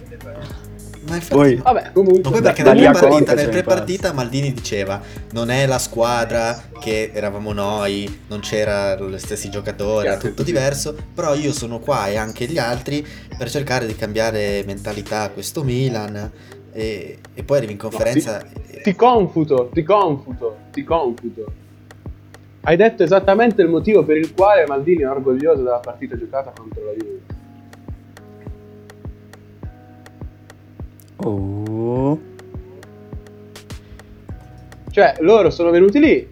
[1.07, 2.23] Ma infatti, Poi- Vabbè, comunque.
[2.23, 5.01] Ma poi perché da nel lì a pre-partita, Conte nel pre-partita Maldini diceva
[5.33, 10.97] non è la squadra che eravamo noi, non c'erano gli stessi giocatori, era tutto diverso,
[11.15, 15.63] però io sono qua e anche gli altri per cercare di cambiare mentalità a questo
[15.63, 16.31] Milan
[16.73, 21.53] e, e poi arrivi in conferenza e- Ti confuto, ti confuto, ti confuto.
[22.63, 26.83] Hai detto esattamente il motivo per il quale Maldini è orgoglioso della partita giocata contro
[26.85, 27.24] la Juve.
[31.17, 32.21] Oh.
[34.91, 36.29] Cioè, loro sono venuti lì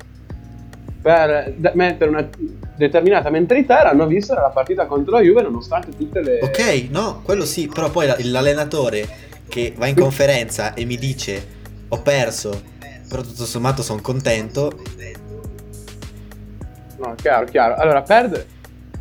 [1.01, 2.29] per da- mettere una
[2.77, 6.39] determinata mentalità e l'hanno vista nella partita contro la Juve nonostante tutte le...
[6.43, 9.09] Ok, no, quello sì, però poi la- l'allenatore
[9.49, 12.63] che va in conferenza e mi dice ho perso,
[13.09, 14.73] però tutto sommato sono contento,
[16.99, 17.75] No, chiaro, chiaro.
[17.75, 18.47] Allora, perdere,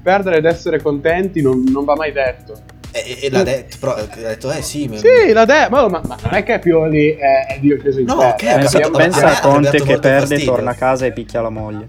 [0.02, 2.60] perdere ed essere contenti non, non va mai detto.
[2.92, 6.02] E, e l'ha detto, però ha detto eh sì, ma- Sì, la de- ma, ma-
[6.06, 8.36] ma non è che Pioli è, è Dio in No, terra.
[8.36, 10.52] eh, Pensa, capito, pensa a Conte che perde, fastidio.
[10.54, 11.88] torna a casa e picchia la moglie.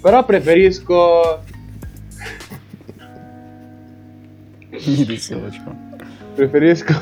[0.00, 1.42] Però preferisco...
[4.70, 5.74] Mi dissocio.
[6.34, 6.94] Preferisco...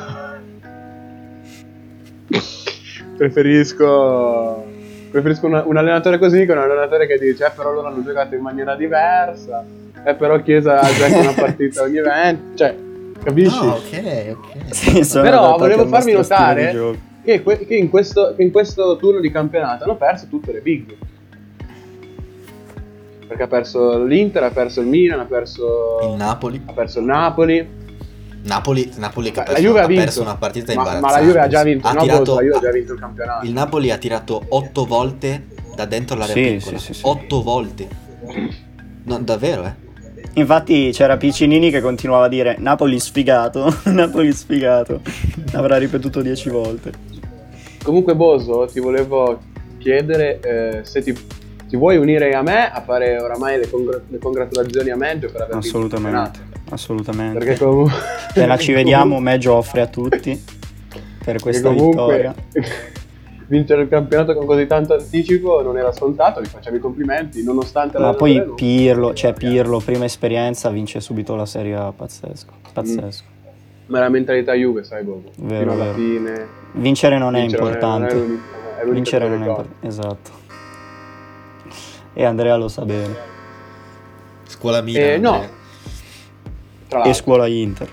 [3.16, 4.64] preferisco...
[5.10, 8.34] Preferisco un, un allenatore così che un allenatore che dice eh, però loro hanno giocato
[8.34, 9.64] in maniera diversa,
[10.04, 12.76] eh, però Chiesa gioca una partita ogni evento, cioè,
[13.22, 13.64] capisci?
[13.64, 14.74] No, ok, ok.
[14.74, 19.20] Sì, sono Però volevo farvi notare che, que- che in questo, che in questo turno
[19.20, 20.94] di campionato hanno perso tutte le big.
[23.26, 26.60] Perché ha perso l'Inter, ha perso il Milan, ha perso Il Napoli.
[26.66, 27.82] ha perso il Napoli.
[28.42, 30.02] Napoli, Napoli che ha La perso, Juve ha ha vinto.
[30.04, 31.06] perso una partita Ma, imbarazzante.
[31.14, 33.46] ma la Juve ha già vinto, Ha no, tirato- la ha già vinto il campionato.
[33.46, 36.78] Il Napoli ha tirato 8 volte da dentro l'area Sì, piccola.
[36.78, 37.00] sì, sì, sì.
[37.06, 37.88] 8 volte.
[39.04, 39.74] No, davvero, eh?
[40.34, 45.00] Infatti c'era Piccinini che continuava a dire Napoli sfigato, Napoli sfigato.
[45.52, 46.92] Avrà ripetuto dieci volte.
[47.82, 49.38] Comunque Boso, ti volevo
[49.78, 51.12] chiedere eh, se ti,
[51.68, 55.42] ti vuoi unire a me a fare oramai le, congra- le congratulazioni a Meggio per
[55.42, 56.38] aver vinto il Assolutamente,
[56.70, 57.38] assolutamente.
[57.38, 57.92] Perché comunque...
[58.30, 60.42] Appena ci vediamo, Meggio offre a tutti
[61.24, 62.34] per questa comunque vittoria.
[63.46, 67.98] vincere il campionato con così tanto anticipo non era scontato, vi facciamo i complimenti, nonostante
[67.98, 73.24] Ma poi non- Pirlo, cioè Pirlo, prima esperienza, vince subito la Serie A, pazzesco, pazzesco.
[73.86, 75.94] Ma la mentalità Juve, sai Bobo, Vero, fino alla vero.
[75.96, 76.46] fine...
[76.72, 78.14] Vincere non è vincere importante.
[78.14, 78.42] Non
[78.78, 80.30] è, è Vincere non è importante, esatto.
[82.14, 83.14] E Andrea lo sa bene.
[84.46, 85.02] Scuola Milan.
[85.02, 85.44] Eh, no.
[86.88, 87.90] Tra E scuola Inter.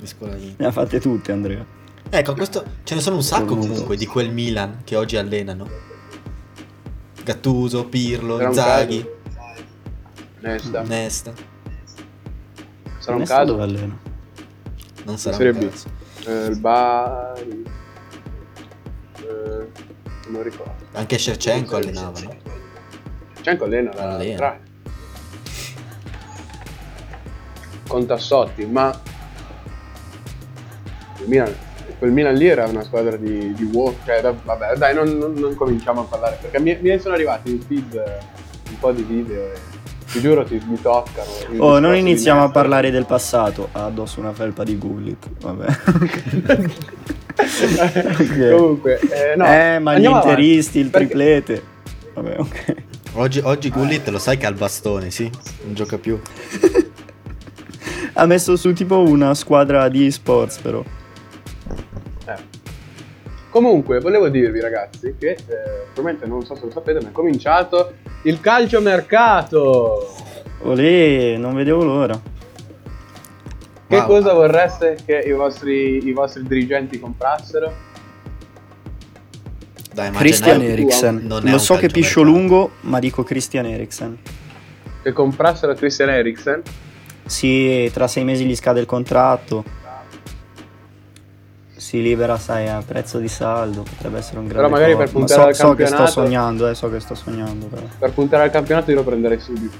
[0.00, 0.54] Di scuola Milan.
[0.58, 1.64] Ne ha fatte tutte, Andrea.
[2.10, 5.68] Ecco, questo ce ne sono un sacco comunque di quel Milan che oggi allenano.
[7.24, 9.04] Gattuso, Pirlo, un Inzaghi,
[10.40, 10.82] Nesta.
[10.82, 11.32] Nesta.
[12.98, 13.44] Sarà un caso.
[13.44, 13.98] dove allena?
[15.04, 15.88] Non sarà Serie un caso.
[16.26, 17.64] Eh, il Bari...
[19.20, 19.68] Eh,
[20.28, 20.84] non ricordo.
[20.92, 22.20] Anche Shevchenko allenava?
[23.40, 24.36] C'è allena la Allena.
[24.36, 24.60] tra-
[27.86, 28.98] con Tassotti, ma
[31.20, 31.54] il Milan,
[31.98, 35.32] quel Milan lì era una squadra di, di uomini, cioè, da- vabbè dai non, non-
[35.34, 38.02] non cominciamo a parlare, perché mi, mi sono arrivati in feed
[38.70, 39.52] un po' di video e
[40.10, 41.28] ti giuro ti, mi toccano.
[41.58, 43.68] Oh, non iniziamo a parlare del passato.
[43.72, 45.26] Ha addosso una felpa di Gullit.
[45.40, 45.66] Vabbè.
[47.36, 48.50] Ok.
[48.56, 51.62] Comunque, eh, no, eh, ma gli andiamo avanti, interisti, il perché- triplete.
[52.14, 52.74] Vabbè, ok.
[53.14, 55.28] Oggi, oggi Gullit lo sai che ha il bastone, sì?
[55.64, 56.18] Non gioca più.
[58.16, 60.80] Ha messo su tipo una squadra di esports, però.
[63.54, 65.36] Comunque, volevo dirvi ragazzi che, eh,
[65.92, 70.12] probabilmente non so se lo sapete, ma è cominciato il calciomercato.
[70.62, 72.20] Olè, non vedevo l'ora.
[73.86, 74.06] Che Wow.
[74.06, 77.72] cosa vorreste che i vostri, i vostri dirigenti comprassero?
[79.92, 81.28] Dai, ma Christian Eriksen.
[81.44, 84.18] Lo so che piscio lungo, ma dico Christian Eriksen.
[85.00, 86.60] Che comprassero Christian Eriksen?
[87.24, 89.82] Sì, tra sei mesi gli scade il contratto.
[91.84, 93.82] Si libera, sai, a prezzo di saldo.
[93.82, 95.04] Potrebbe essere un grande Però magari per.
[95.04, 97.66] Ma puntare so, al so che sto campionato- sognando, eh, so che sto sognando.
[97.66, 97.82] Però.
[97.98, 99.76] Per puntare al campionato io lo prenderei subito.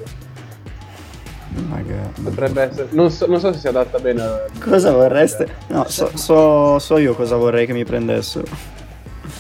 [1.67, 2.23] Magari.
[2.23, 2.89] Potrebbe essere.
[2.91, 4.21] Non so, non so se si adatta bene.
[4.21, 5.49] a- Cosa vorreste?
[5.69, 8.45] No, so, so- so io cosa vorrei che mi prendessero.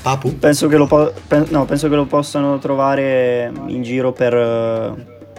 [0.00, 0.38] Papu?
[0.38, 4.32] Penso che lo, po- pen- no, penso che lo possano trovare in giro per,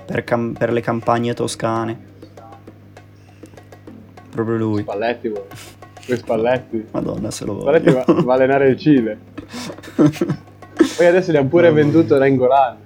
[0.05, 1.99] per cam- per le campagne toscane.
[4.29, 4.81] Proprio lui.
[4.83, 5.31] Spalletti,
[6.05, 6.85] Quei Spalletti.
[6.91, 8.23] Madonna, se lo Spalletti va, voglio.
[8.23, 9.17] va a allenare il Cile.
[9.95, 11.91] Poi adesso gli hanno pure Mamma mia.
[11.91, 12.77] venduto Rengolan.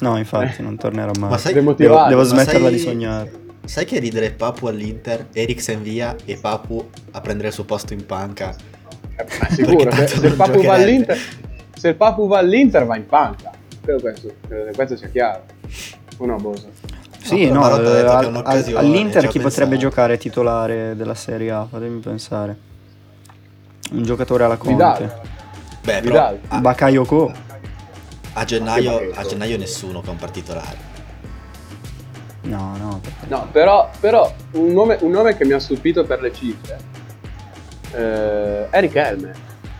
[0.00, 1.30] no, infatti, non tornerà mai.
[1.30, 1.52] Ma sai.
[1.54, 3.32] Devo, devo smetterla sai- di sognare.
[3.64, 8.04] sai che ridere Papu all'Inter, Eriksen via e Papu a prendere il suo posto in
[8.06, 8.54] panca?
[9.16, 11.18] Eh, ma sicuro, se, se il Papu va all'Inter,
[11.76, 13.50] se il Papu va all'Inter va in panca.
[13.82, 15.42] Credo questo, credo che questo sia chiaro.
[16.18, 16.68] O no, Bosa?
[17.22, 18.42] Sì, no, eh, che è al-
[18.76, 19.76] all'Inter ci ha chi potrebbe pensato.
[19.90, 21.66] giocare titolare della Serie A?
[21.70, 22.56] Fatemi pensare.
[23.92, 24.72] Un giocatore alla Conte.
[24.74, 25.20] Vidal.
[25.82, 26.38] Beh, però Vidal.
[26.48, 27.32] a, Bakayoko.
[28.34, 30.90] a gennaio, a gennaio nessuno che è un partitolare.
[32.42, 33.00] No, no.
[33.28, 36.78] No, però, però un, nome, un nome che mi ha stupito per le cifre
[37.92, 39.32] eh, è Richelme.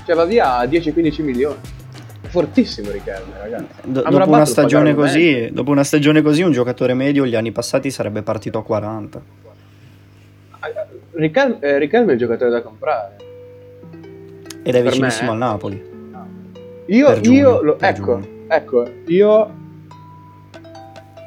[0.05, 1.57] Cioè va via a 10-15 milioni.
[2.33, 3.67] Fortissimo Richelme, ragazzi.
[3.85, 7.91] Do- dopo una stagione così, dopo una stagione così, un giocatore medio gli anni passati
[7.91, 9.21] sarebbe partito a 40.
[11.13, 13.17] Richelme, eh, Richelme è il giocatore da comprare.
[14.63, 15.91] Ed è Per vicinissimo me- al Napoli.
[16.87, 18.27] Io, Per giugno, io lo, ecco, giugno.
[18.49, 19.51] ecco, io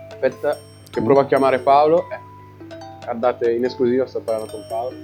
[0.10, 0.58] aspetta
[0.90, 2.06] che provo a chiamare Paolo.
[2.10, 4.96] Eh, guardate, in esclusiva sto parlando con Paolo.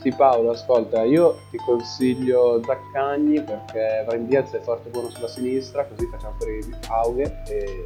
[0.00, 5.28] Sì Paolo, ascolta, io ti consiglio Zaccagni perché Van Diaz è forte e buono sulla
[5.28, 6.58] sinistra, così facciamo fuori
[6.88, 7.84] Aughe e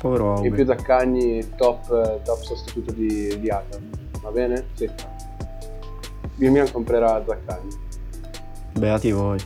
[0.00, 0.64] Povero in più Aube.
[0.64, 3.90] Zaccagni top, top sostituto di, di Akan.
[4.22, 4.68] Va bene?
[4.72, 4.90] Sì.
[6.38, 7.68] Il Milan comprerà Zaccagni.
[8.72, 9.38] Beati voi.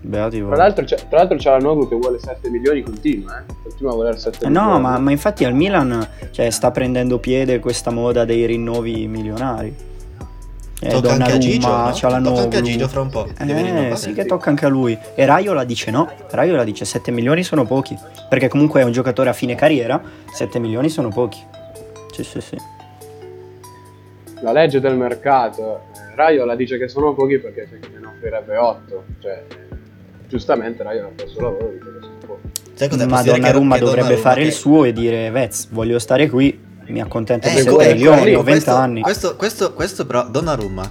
[0.00, 0.54] Beati voi.
[0.54, 3.44] Tra l'altro, c'è, tra l'altro c'è la Nogu che vuole 7 milioni, continua, eh?
[3.62, 4.70] Continua a voler 7 Eh milioni.
[4.70, 9.90] No, ma, ma infatti al Milan cioè, sta prendendo piede questa moda dei rinnovi milionari.
[10.84, 12.28] Eh, Tocca anche a Gigio, Donnarumma, no?
[12.30, 13.28] Tocca anche a Gigio fra un po'.
[13.38, 13.96] Eh, rinnovare.
[13.96, 14.98] sì che tocca anche a lui.
[15.14, 16.10] E Raiola dice no.
[16.30, 17.96] Raiola dice 7 milioni sono pochi.
[18.28, 20.02] Perché comunque è un giocatore a fine carriera.
[20.32, 21.40] 7 milioni sono pochi.
[22.12, 22.56] Sì, sì, sì.
[24.40, 28.56] La legge del mercato, eh, Raiola dice che sono pochi perché c'è chi ne offrirebbe
[28.56, 29.04] 8.
[29.20, 29.56] Cioè, eh,
[30.28, 32.48] giustamente Raiola fa il suo lavoro, dice che sono pochi.
[32.74, 33.06] Sai cos'è?
[33.06, 37.00] Ma Donnarumma dovrebbe Donnarumma fare che- il suo e dire Vez, voglio stare qui, mi
[37.00, 39.00] accontento di Eh, 7 que- milioni, quello- ho 20 questo, anni.
[39.00, 40.90] Questo, questo, questo però Donnarumma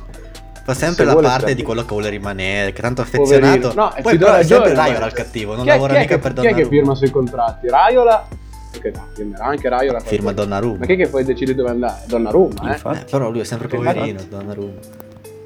[0.63, 3.47] fa sempre Se la parte stare- di quello che vuole rimanere, che tanto è Poverino.
[3.47, 3.79] affezionato.
[3.79, 6.15] No, e Poi però è sempre Raiola ma- il cattivo, non Chi lavora chi mica
[6.15, 6.69] che- per Chi è che Donnarumma.
[6.69, 7.67] firma sui contratti?
[7.67, 8.27] Raiola?
[8.71, 9.99] Perché no, firmerà anche Raiola.
[9.99, 10.77] Firma Donnarumma.
[10.79, 12.01] Ma chi è che poi decide dove andare?
[12.07, 12.79] Donnarumma, eh?
[12.99, 14.79] Eh, però lui è sempre poverino, Donnarumma.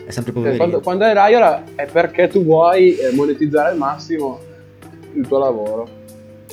[0.05, 0.58] È sempre Cioè, poverino.
[0.58, 4.39] quando, quando è Raiola è perché tu vuoi eh, monetizzare al massimo
[5.15, 5.88] il tuo lavoro.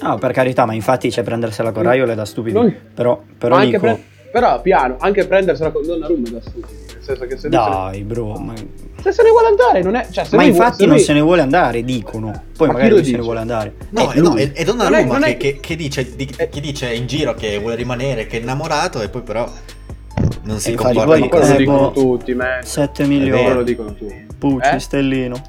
[0.00, 2.55] No, per carità, ma infatti c'è prendersela con Raiola è da stupidi.
[2.57, 4.02] Non- Però, però dico, pre-
[4.33, 6.81] però piano, anche prendersela con Donnarumma è da stupidi.
[6.94, 8.55] Nel senso che se, dai bro, ma,
[9.02, 10.07] se, se ne vuole andare, non è.
[10.11, 12.42] Cioè, se ma vuole- infatti se non lui- se ne vuole andare, dicono.
[12.57, 13.24] Poi Ma magari lo lui se ne dice?
[13.28, 13.74] vuole andare.
[13.90, 16.14] No, Eh, eh, no, è, è Donnarumma Non è- non è- che, che- che dice,
[16.16, 16.48] di- Eh.
[16.48, 19.48] che dice in giro che vuole rimanere, che è innamorato e poi però
[20.44, 21.92] non si comporta poi- Ma Eh, lo dicono boh.
[21.92, 22.62] tutti, man.
[22.62, 23.18] 7 vero.
[23.20, 23.64] Quello lo milioni.
[23.64, 24.26] dicono tutti.
[24.38, 24.78] Pucci, Eh?
[24.78, 25.42] Stellino.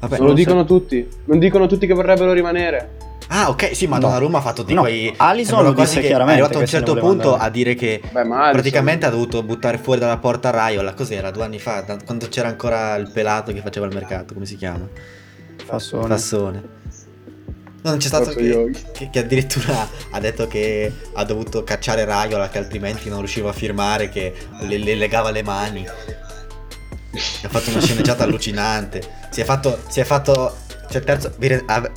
[0.00, 1.08] Vabbè, Non lo non dicono tutti.
[1.24, 2.96] Non dicono tutti che vorrebbero rimanere.
[3.30, 4.06] Ah, ok, sì, ma No.
[4.06, 5.14] Donnarumma ha fatto di No, quei.
[5.16, 7.48] Sembrano lo quasi disse che chiaramente È arrivato a un certo punto andare.
[7.48, 10.94] a dire che Beh, praticamente ha dovuto buttare fuori dalla porta Raiola.
[10.94, 11.30] Cos'era?
[11.30, 14.56] Due anni fa, da- quando c'era ancora il pelato che faceva il mercato, come si
[14.56, 14.86] chiama?
[15.64, 16.06] Fassone.
[16.08, 16.62] Fassone.
[17.80, 22.48] No, non c'è stato che, che- che addirittura ha detto che ha dovuto cacciare Raiola
[22.48, 25.86] che altrimenti non riusciva a firmare, che le, le legava le mani.
[25.86, 29.02] Ha fatto una sceneggiata allucinante.
[29.30, 29.78] Si è fatto.
[29.88, 30.56] Si è fatto.
[30.88, 31.32] C'è il terzo.
[31.66, 31.88] Ah,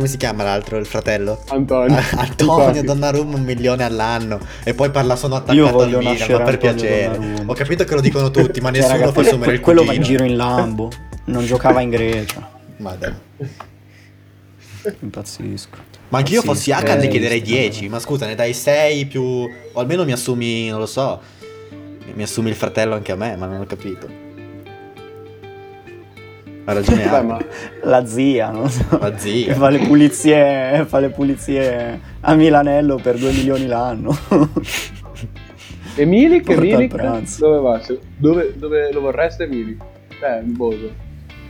[0.00, 0.78] Come si chiama l'altro?
[0.78, 1.42] Il fratello?
[1.48, 1.94] Antonio.
[2.16, 2.86] Antonio Infatti.
[2.86, 7.10] Donnarumma un milione all'anno e poi parla sono attaccato al Milan ma per Antonio piacere
[7.18, 7.52] Donnarumma.
[7.52, 9.92] ho capito che lo dicono tutti ma Cioè, nessuno può que- assumere il quello va
[9.92, 10.90] in cugino giro in Lambo.
[11.26, 12.50] Non giocava in Grecia.
[12.78, 13.18] Madonna.
[15.00, 15.76] Impazzisco.
[16.08, 19.22] ma anch'io fossi Hakan Eh, ne chiederei sì, 10 ma scusa ne dai 6 più
[19.22, 21.20] o almeno mi assumi non lo so
[22.14, 24.08] mi assumi il fratello anche a me ma non ho capito
[26.64, 27.38] Ha ragione Beh, ma
[27.84, 28.98] La zia, non so.
[28.98, 29.46] La zia.
[29.46, 34.16] Che fa le pulizie, fa le pulizie a Milanello per 2 milioni l'anno.
[35.96, 37.38] E Milik, Porta Milik?
[37.38, 37.80] Dove va?
[38.16, 39.82] Dove, dove lo vorreste Milik?
[40.22, 40.90] Eh, il Boso.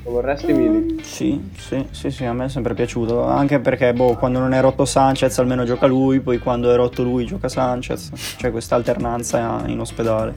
[0.03, 1.05] Lo vorresti Milik?
[1.05, 3.23] Sì, sì, sì, sì, a me è sempre piaciuto.
[3.23, 7.03] Anche perché, boh, quando non è rotto Sanchez almeno gioca lui, poi quando è rotto
[7.03, 8.11] lui gioca Sanchez.
[8.39, 10.35] C'è questa alternanza in ospedale.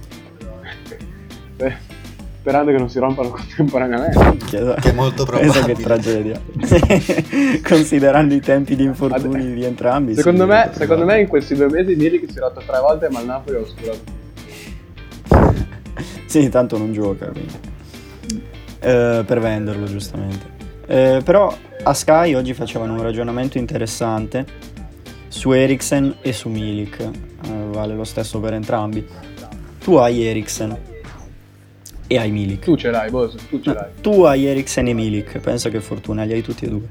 [1.57, 1.75] Eh,
[2.43, 4.45] sperando che non si rompano contemporaneamente.
[4.49, 5.84] Che Che è molto Pensa che probabile.
[5.84, 6.41] tragedia.
[7.63, 10.13] Considerando i tempi di infortuni di entrambi.
[10.13, 11.21] Secondo sì, me, secondo me probabile.
[11.21, 14.21] in questi due mesi Milik si è rotto tre volte ma il Napoli ha oscurato.
[16.25, 17.53] Sì, tanto non gioca, quindi.
[18.79, 20.47] Eh, per venderlo, giustamente.
[20.88, 24.43] Eh, però a Sky oggi facevano un ragionamento interessante
[25.27, 26.99] su Eriksen e su Milik.
[27.01, 27.10] Eh,
[27.69, 29.06] vale lo stesso per entrambi.
[29.79, 30.75] Tu hai Eriksen
[32.13, 32.63] e hai Milik.
[32.63, 33.88] Tu ce l'hai, Boso, tu ce No, l'hai.
[34.02, 36.88] tu hai Eriksen e Milik, pensa che fortuna, li hai tutti e due.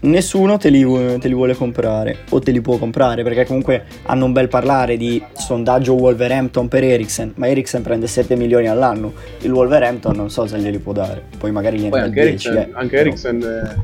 [0.00, 0.82] Nessuno te li,
[1.18, 4.98] te li vuole comprare o te li può comprare perché comunque hanno un bel parlare
[4.98, 10.46] di sondaggio Wolverhampton per Eriksen, ma Eriksen prende 7 milioni all'anno, il Wolverhampton non so
[10.46, 12.48] se glieli può dare, poi magari gliene Poi anche 10.
[12.48, 13.82] Eriksen, eh, anche Eriksen eh,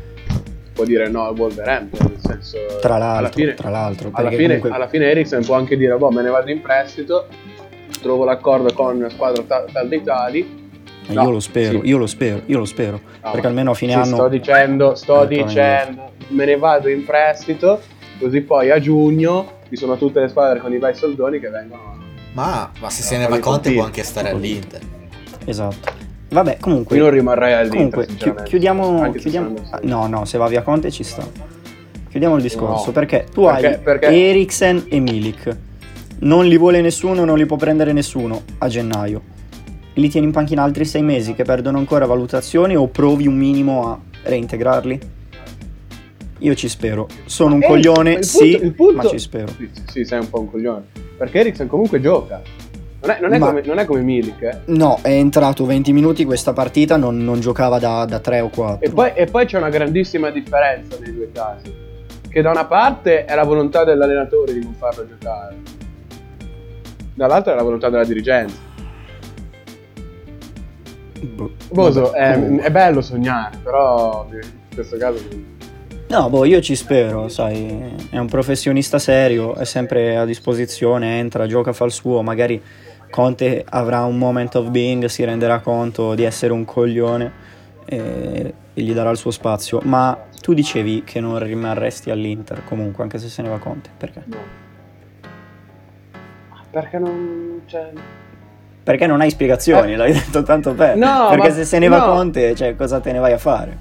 [0.74, 2.58] può dire no al Wolverhampton, nel senso...
[2.82, 5.96] Tra alla l'altro, fine, tra l'altro, alla fine, comunque- alla fine Eriksen può anche dire,
[5.96, 7.28] boh, me ne vado in prestito,
[8.00, 10.40] trovo l'accordo con una squadra tal, tal dei tali.
[11.08, 11.86] Eh, No, io lo spero, sì.
[11.88, 14.14] io lo spero, io lo spero, No, perché almeno a fine sì, anno...
[14.16, 17.80] Sto dicendo, sto Eh, dicendo, me ne vado in prestito,
[18.20, 21.98] così poi a giugno ci sono tutte le squadre con i bei soldoni che vengono...
[22.34, 24.80] Ma, ma se se ne va Conte può anche stare all'Inter.
[25.46, 25.98] Esatto.
[26.28, 26.96] Vabbè, comunque...
[26.96, 29.10] Io non rimarrei all'Inter, Comunque, chiudiamo.
[29.10, 31.26] Chiudiamo- ah, no, no, se va via Conte ci sta.
[32.08, 32.92] Chiudiamo il discorso No.
[32.92, 35.56] perché tu Perché- hai perché- Eriksen e Milik.
[36.20, 39.22] Non li vuole nessuno, non li può prendere nessuno a gennaio.
[39.94, 43.88] Li tieni in panchina altri sei mesi che perdono ancora valutazioni o provi un minimo
[43.90, 45.00] a reintegrarli?
[46.38, 47.06] Io ci spero.
[47.24, 49.48] Sono un Eh, coglione, punto- sì, punto- ma ci spero.
[49.56, 50.84] Sì, sì, sei un po' un coglione.
[51.16, 52.40] Perché Eriksen comunque gioca.
[53.02, 54.58] Non è, non è Ma- come, non è come Milik, eh.
[54.66, 58.86] No, è entrato 20 minuti questa partita, non, non giocava da, da 3 o 4.
[58.86, 61.72] E poi, e poi c'è una grandissima differenza nei due casi.
[62.28, 65.56] Che da una parte è la volontà dell'allenatore di non farlo giocare,
[67.20, 68.56] dall'altra è la volontà della dirigenza.
[71.20, 71.52] Boh.
[71.70, 74.40] Boso, è, è bello sognare, però in
[74.74, 75.18] questo caso
[76.08, 81.46] No, boh, io ci spero, sai, è un professionista serio, è sempre a disposizione, entra,
[81.46, 82.60] gioca, fa il suo, magari
[83.10, 87.32] Conte avrà un moment of being, si renderà conto di essere un coglione
[87.84, 93.04] e, e gli darà il suo spazio, ma tu dicevi che non rimarresti all'Inter comunque,
[93.04, 94.22] anche se se ne va Conte, perché?
[94.26, 94.69] no.
[96.70, 97.90] Perché non c'è...
[98.82, 99.96] Perché non hai spiegazioni, Eh.
[99.96, 100.96] l'hai detto tanto per.
[100.96, 102.12] No, perché ma- se se ne va no.
[102.12, 103.78] Conte, cioè, cosa te ne vai a fare?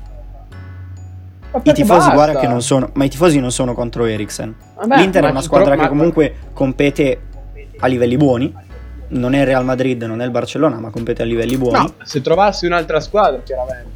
[1.52, 2.14] Ma I tifosi, basta?
[2.14, 4.54] guarda che non sono, ma i tifosi non sono contro Eriksen.
[4.76, 7.22] Vabbè, L'Inter ma è una squadra tro- che ma- comunque compete
[7.80, 8.54] a livelli buoni.
[9.12, 11.78] Non è il Real Madrid, non è il Barcellona, ma compete a livelli buoni.
[11.80, 13.90] No, se trovassi un'altra squadra, chiaramente.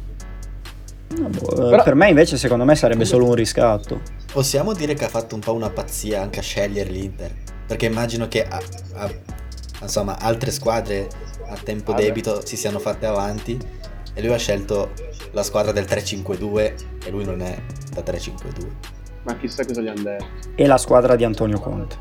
[1.18, 4.00] No, boh, Però- Per me invece secondo me sarebbe solo un riscatto.
[4.32, 7.30] Possiamo dire che ha fatto un po' una pazzia anche a scegliere l'Inter.
[7.66, 8.60] Perché immagino che a-
[8.94, 9.10] a-
[9.82, 11.08] insomma, altre squadre
[11.48, 12.04] a tempo Vabbè.
[12.04, 13.58] debito si siano fatte avanti
[14.14, 14.92] e lui ha scelto
[15.32, 16.74] la squadra del 3-5-2
[17.04, 17.56] e lui non è
[17.92, 18.68] da 3-5-2.
[19.24, 20.26] Ma chissà cosa gli hanno detto.
[20.54, 21.96] E la squadra di Antonio Conte.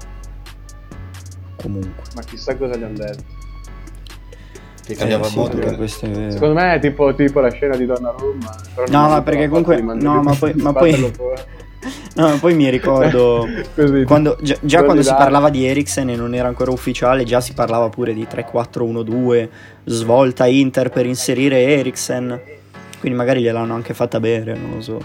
[1.62, 2.04] Comunque.
[2.16, 3.24] Ma chissà cosa gli hanno detto.
[4.86, 5.60] Che cambiava Eh, sì, modulo.
[5.62, 6.32] perché questo è vero.
[6.32, 8.56] Secondo me è tipo, tipo la scena di Donnarumma.
[8.90, 11.14] No, ma perché comunque- no, ma poi- ma poi-.
[12.16, 13.46] No, poi mi ricordo
[14.06, 17.54] quando, già, già quando si parlava di Eriksen e non era ancora ufficiale, già si
[17.54, 19.50] parlava pure di 3-4-1-2,
[19.86, 22.40] svolta Inter per inserire Eriksen.
[23.00, 25.00] Quindi magari gliel'hanno anche fatta bere, non lo so.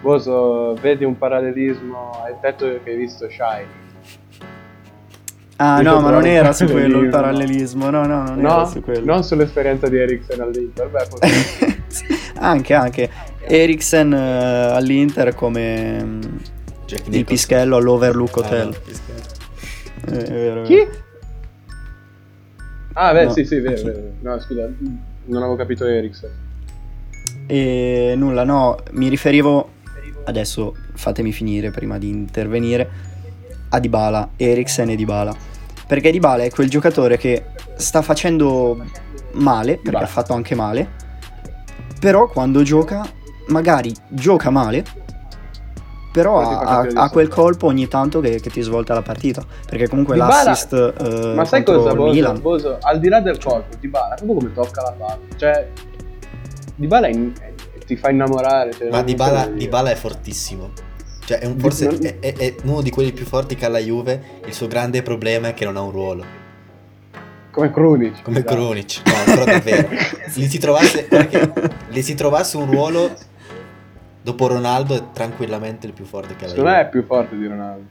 [0.00, 3.80] Boso, vedi un parallelismo, hai detto che hai visto Shine.
[5.56, 7.88] Ah Io no, ma non era su quello il parallelismo.
[7.88, 9.04] no, no, non era No, su quello.
[9.04, 10.88] non sull'esperienza di Eriksen all'Inter.
[10.88, 11.81] Beh, forse-
[12.42, 13.10] anche, anche.
[13.44, 14.16] Eriksen eh,
[14.72, 16.18] all'Inter come
[16.86, 18.66] Jack il pischello all'Overlook Ah, Hotel.
[18.68, 19.20] no, Pischello.
[20.04, 20.74] Eh, è vero, Chi?
[20.74, 20.90] vero.
[22.94, 23.32] Ah, beh, No.
[23.32, 24.00] sì, sì, vero, vero.
[24.20, 24.68] No, scusa,
[25.24, 26.30] non avevo capito Eriksen.
[27.46, 29.70] E nulla, no, mi riferivo
[30.24, 32.88] adesso fatemi finire prima di intervenire
[33.70, 35.34] a Dybala, Eriksen e Dybala.
[35.86, 38.84] Perché Dybala è quel giocatore che sta facendo
[39.32, 40.04] male, perché Dybala.
[40.04, 40.88] ha fatto anche male,
[42.02, 43.08] però quando gioca
[43.46, 44.84] magari gioca male,
[46.12, 49.44] però ha, di ha quel colpo ogni tanto che, che ti svolta la partita.
[49.68, 52.12] Perché comunque Dybala- l'assist eh, Ma sai cosa, Boso?
[52.12, 52.78] Milan Boso?
[52.80, 55.18] Al di là del colpo, ti bala, proprio come tocca la palla.
[55.36, 55.68] Cioè,
[57.08, 57.52] in- è-
[57.86, 58.72] ti fa innamorare.
[58.72, 59.54] cioè, Ma dire.
[59.54, 60.70] Dybala è fortissimo.
[61.24, 63.64] Cioè, è un- Di- forse non- è, è- è uno di quelli più forti che
[63.64, 64.40] ha la Juve.
[64.44, 66.24] Il suo grande problema è che non ha un ruolo.
[67.52, 68.22] Come Krunic.
[68.22, 68.54] Come esatto.
[68.54, 69.02] Krunic.
[69.04, 69.88] No, però davvero.
[70.34, 71.52] Gli si trovasse, perché
[71.90, 73.14] gli si trovasse un ruolo
[74.22, 77.46] dopo Ronaldo è tranquillamente il più forte che ha Secondo me è più forte di
[77.46, 77.84] Ronaldo.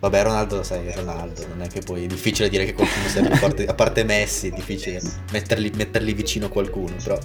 [0.00, 1.46] Vabbè, Ronaldo, sai, è Ronaldo.
[1.48, 3.64] Non è che poi è difficile dire che qualcuno sia più forte.
[3.64, 5.00] A parte Messi, è difficile
[5.32, 6.94] metterli, metterli vicino a qualcuno.
[7.02, 7.18] Però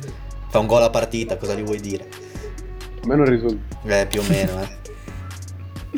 [0.48, 2.08] fa un gol a partita, cosa gli vuoi dire?
[3.04, 3.78] A me non risulta.
[3.86, 4.82] Eh, più o meno, eh.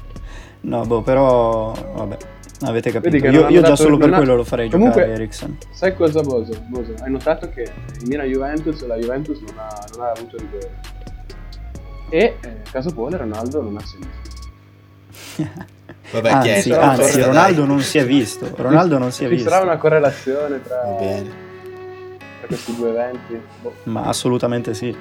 [0.65, 2.17] No, boh, però vabbè,
[2.65, 3.17] avete capito.
[3.29, 5.59] Io, io già solo per quello lo farei Comunque- giocare Eriksen.
[5.73, 6.53] Sai cosa, Boso?
[6.69, 7.63] Boso, hai notato che
[8.01, 10.71] in Milan Juventus la Juventus non ha, non ha avuto rigore.
[12.11, 14.21] E eh, caso pone Ronaldo non ha segnato.
[16.13, 17.27] Vabbè, anzi, però, anzi, dai.
[17.27, 18.51] Ronaldo non si è visto.
[18.55, 19.49] Ronaldo non si è Ci visto.
[19.49, 21.31] sarà una correlazione tra, Va bene.
[22.39, 23.41] tra questi due eventi?
[23.63, 23.73] Boh.
[23.85, 24.95] Ma assolutamente sì.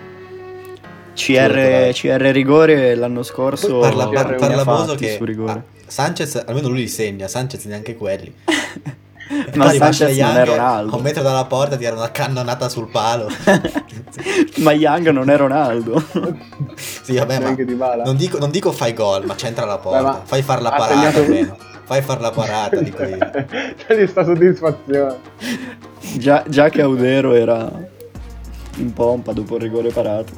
[1.13, 1.93] CR, dai.
[1.93, 5.51] CR rigore l'anno scorso Poi parla, CR par- ne ha parla Boso che su rigore.
[5.51, 8.33] ah, Sanchez, almeno lui li segna, Sanchez neanche quelli.
[9.31, 10.95] E Ma Sanchez Ashley non è Young, Ronaldo.
[10.97, 13.29] Un metro dalla porta tira una cannonata sul palo.
[14.57, 16.03] Ma Young non è Ronaldo.
[16.75, 17.55] sì, vabbè, ma
[18.03, 20.11] non dico, non dico fai gol, ma c'entra la porta.
[20.11, 21.57] Beh, Fai far la parata segnato- almeno.
[21.85, 23.17] Fai far la parata, dico io.
[23.17, 25.15] C'è di sta soddisfazione.
[26.17, 27.71] già, già che Audero era
[28.77, 30.33] in pompa dopo il rigore parato.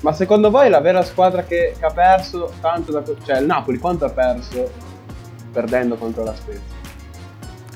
[0.00, 3.02] Ma secondo voi la vera squadra che, che ha perso tanto da...
[3.24, 4.70] Cioè il Napoli quanto ha perso
[5.52, 6.62] perdendo contro la Spezia?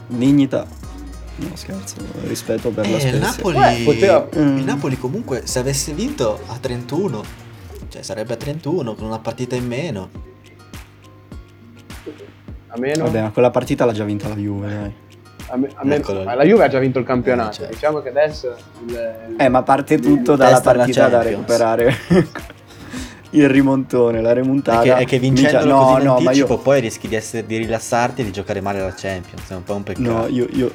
[0.07, 0.66] Dignità.
[1.37, 1.97] No scherzo,
[2.27, 3.18] rispetto per la Eh, il Spezia.
[3.18, 4.57] Napoli, Beh, poteva- Mm.
[4.59, 7.22] il Napoli comunque se avesse vinto a 31,
[7.89, 10.09] cioè sarebbe a 31 con una partita in meno.
[12.68, 13.05] A meno...
[13.05, 14.95] Vabbè, ma quella partita l'ha già vinta la Juve, dai.
[15.49, 16.03] A me- a me-
[16.34, 17.51] la Juve ha già vinto il campionato.
[17.51, 17.72] Eh, certo.
[17.74, 18.55] Diciamo che adesso...
[18.86, 21.95] Il, Eh, ma parte tutto dalla Testa alla partita da recuperare
[23.30, 24.82] il rimontone, la È remontata.
[24.82, 27.47] che, è che vincendo no, così in no, ma anticipo io, poi rischi di, essere,
[27.47, 29.51] di rilassarti e di giocare male alla Champions.
[29.51, 30.09] È un po' un peccato.
[30.11, 30.70] no, io, io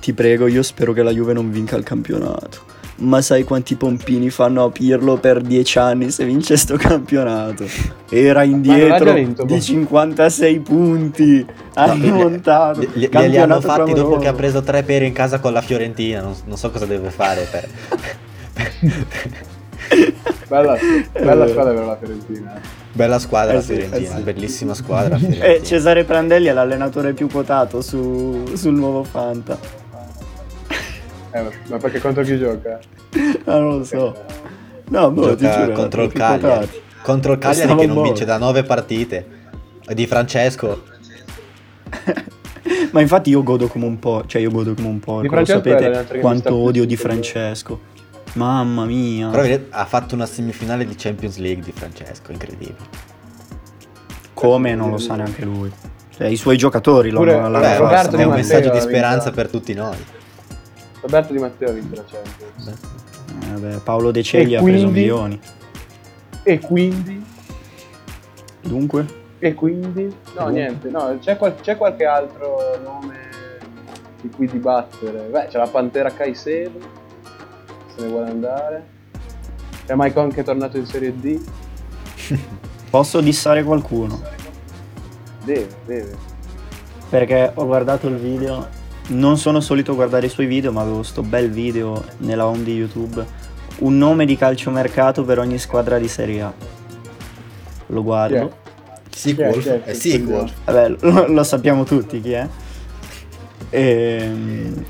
[0.00, 2.72] ti prego, io spero che la Juve non vinca il campionato.
[2.96, 7.64] Ma sai quanti pompini fanno a Pirlo per dieci anni se vince sto campionato?
[8.08, 9.52] Era indietro vinto, boh.
[9.52, 11.44] di 56 punti.
[11.74, 12.80] Ha No, rimontato.
[12.80, 14.18] Gli- glieli Campionato hanno fatti dopo clamoroso.
[14.20, 16.20] che ha preso tre pere in casa con la Fiorentina.
[16.20, 17.68] Non, non so cosa deve fare per.
[20.48, 20.76] Bella,
[21.12, 21.48] bella Eh.
[21.48, 22.54] squadra per la Fiorentina.
[22.56, 22.60] eh.
[22.92, 24.22] Bella squadra Eh la sì, Fiorentina, eh sì.
[24.22, 25.08] bellissima squadra.
[25.08, 25.62] la E Fiorentina.
[25.64, 29.58] Cesare Prandelli è l'allenatore più quotato su- sul nuovo Fanta.
[31.34, 32.78] Eh, ma perché contro chi gioca?
[33.46, 34.24] Ah, non lo so.
[34.88, 36.68] No, boh, ti Gioca giuro, contro il Cagliari.
[37.02, 38.02] Contro il Cagliari che non boh.
[38.02, 39.26] vince da nove partite.
[39.92, 40.84] Di Francesco.
[42.92, 45.20] Ma infatti io godo come un po', cioè io godo come un po'.
[45.20, 46.96] Di Lo sapete quanto odio di.
[46.96, 47.80] Francesco.
[48.34, 49.28] Mamma mia.
[49.28, 52.76] Però ha fatto una semifinale di Champions League di Francesco, incredibile.
[54.32, 55.70] Come non lo sa neanche lui.
[56.16, 59.96] Cioè, i suoi giocatori lo hanno è un messaggio di speranza per tutti noi.
[61.04, 62.66] Roberto Di Matteo ha vinto la Champions.
[62.68, 65.38] Eh, vabbè, Paolo De Cegli E ha preso milioni.
[66.42, 67.22] E quindi?
[68.62, 69.06] Dunque?
[69.38, 70.14] E quindi?
[70.34, 70.52] No, Mm.
[70.52, 73.18] niente, no, c'è, qual- c'è qualche altro nome
[74.22, 75.28] di cui dibattere.
[75.30, 76.78] Beh, c'è la Pantera Caicedo,
[77.94, 78.86] se ne vuole andare.
[79.86, 81.38] C'è Maicon che è tornato in Serie D.
[82.88, 84.22] Posso dissare qualcuno?
[85.44, 86.16] Deve, deve.
[87.10, 88.66] Perché ho guardato il video.
[89.06, 92.74] Non sono solito guardare i suoi video, ma avevo sto bel video nella home di
[92.74, 93.24] YouTube.
[93.80, 96.52] Un nome di calciomercato per ogni squadra di Serie A.
[97.88, 98.62] Lo guardo.
[99.14, 99.82] Sequel, Chi è?
[99.82, 99.94] Chi è?
[99.94, 100.50] sequel.
[100.64, 102.48] Vabbè, lo, lo sappiamo tutti chi è.
[103.70, 104.84] Ehm,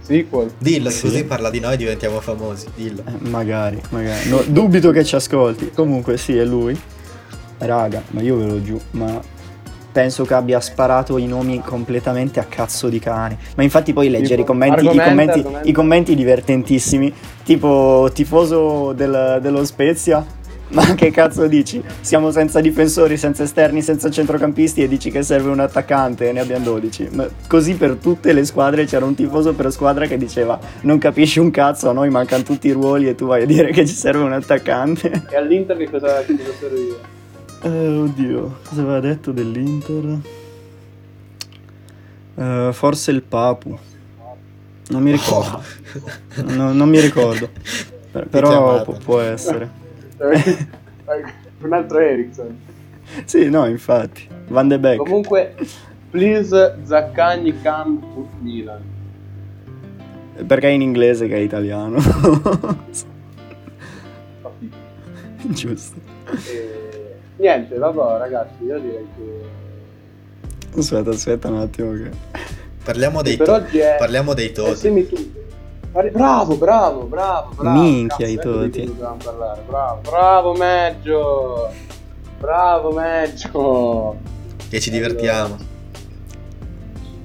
[0.00, 0.52] Sequel.
[0.58, 1.02] Dillo, Sì.
[1.02, 2.66] così parla di noi e diventiamo famosi.
[2.74, 3.02] Dillo.
[3.06, 4.28] eh, magari, magari.
[4.28, 5.70] No, dubito che ci ascolti.
[5.70, 6.78] Comunque, sì, è lui.
[7.58, 9.20] Raga, ma io ve lo giù, ma
[9.94, 13.38] penso che abbia sparato i nomi completamente a cazzo di cane.
[13.54, 17.14] Ma infatti poi leggere Tipo, i commenti, i commenti, i commenti divertentissimi,
[17.44, 20.26] tipo tifoso del- dello Spezia.
[20.70, 21.80] Ma che cazzo dici?
[22.00, 26.40] Siamo senza difensori, senza esterni, senza centrocampisti e dici che serve un attaccante e ne
[26.40, 27.10] abbiamo 12.
[27.12, 31.38] Ma così per tutte le squadre c'era un tifoso per squadra che diceva non capisci
[31.38, 33.94] un cazzo, a noi mancano tutti i ruoli e tu vai a dire che ci
[33.94, 35.22] serve un attaccante.
[35.30, 36.96] E all'Inter che cosa, che cosa serviva?
[37.64, 40.18] Eh, oddio, cosa aveva detto dell'Inter?
[42.34, 43.78] Eh, forse il Papu.
[44.88, 45.62] Non mi ricordo.
[46.44, 47.48] No, non mi ricordo.
[48.10, 48.82] Per- però chiamata.
[48.84, 49.70] pu- può essere.
[51.62, 52.58] un altro Ericsson.
[53.24, 54.28] Sì, no, infatti.
[54.48, 54.98] Van de Beek.
[54.98, 55.54] Comunque,
[56.10, 58.82] please Zaccagni come to Milan.
[60.46, 61.96] Perché è in inglese che è italiano.
[65.48, 65.98] Giusto.
[66.46, 66.83] E...
[67.36, 70.78] Niente, vabbè ragazzi, io direi che...
[70.78, 72.10] Aspetta, aspetta un attimo che...
[72.84, 73.96] Parliamo dei, to- è...
[73.98, 74.50] parliamo dei.
[74.52, 77.80] Pare- Bravo, bravo, bravo, bravo.
[77.80, 78.80] Minchia, i toti.
[78.80, 79.62] chi dobbiamo parlare.
[79.66, 81.68] Bravo, bravo Meggio.
[82.38, 84.16] Bravo Meggio.
[84.68, 85.56] Che ci divertiamo.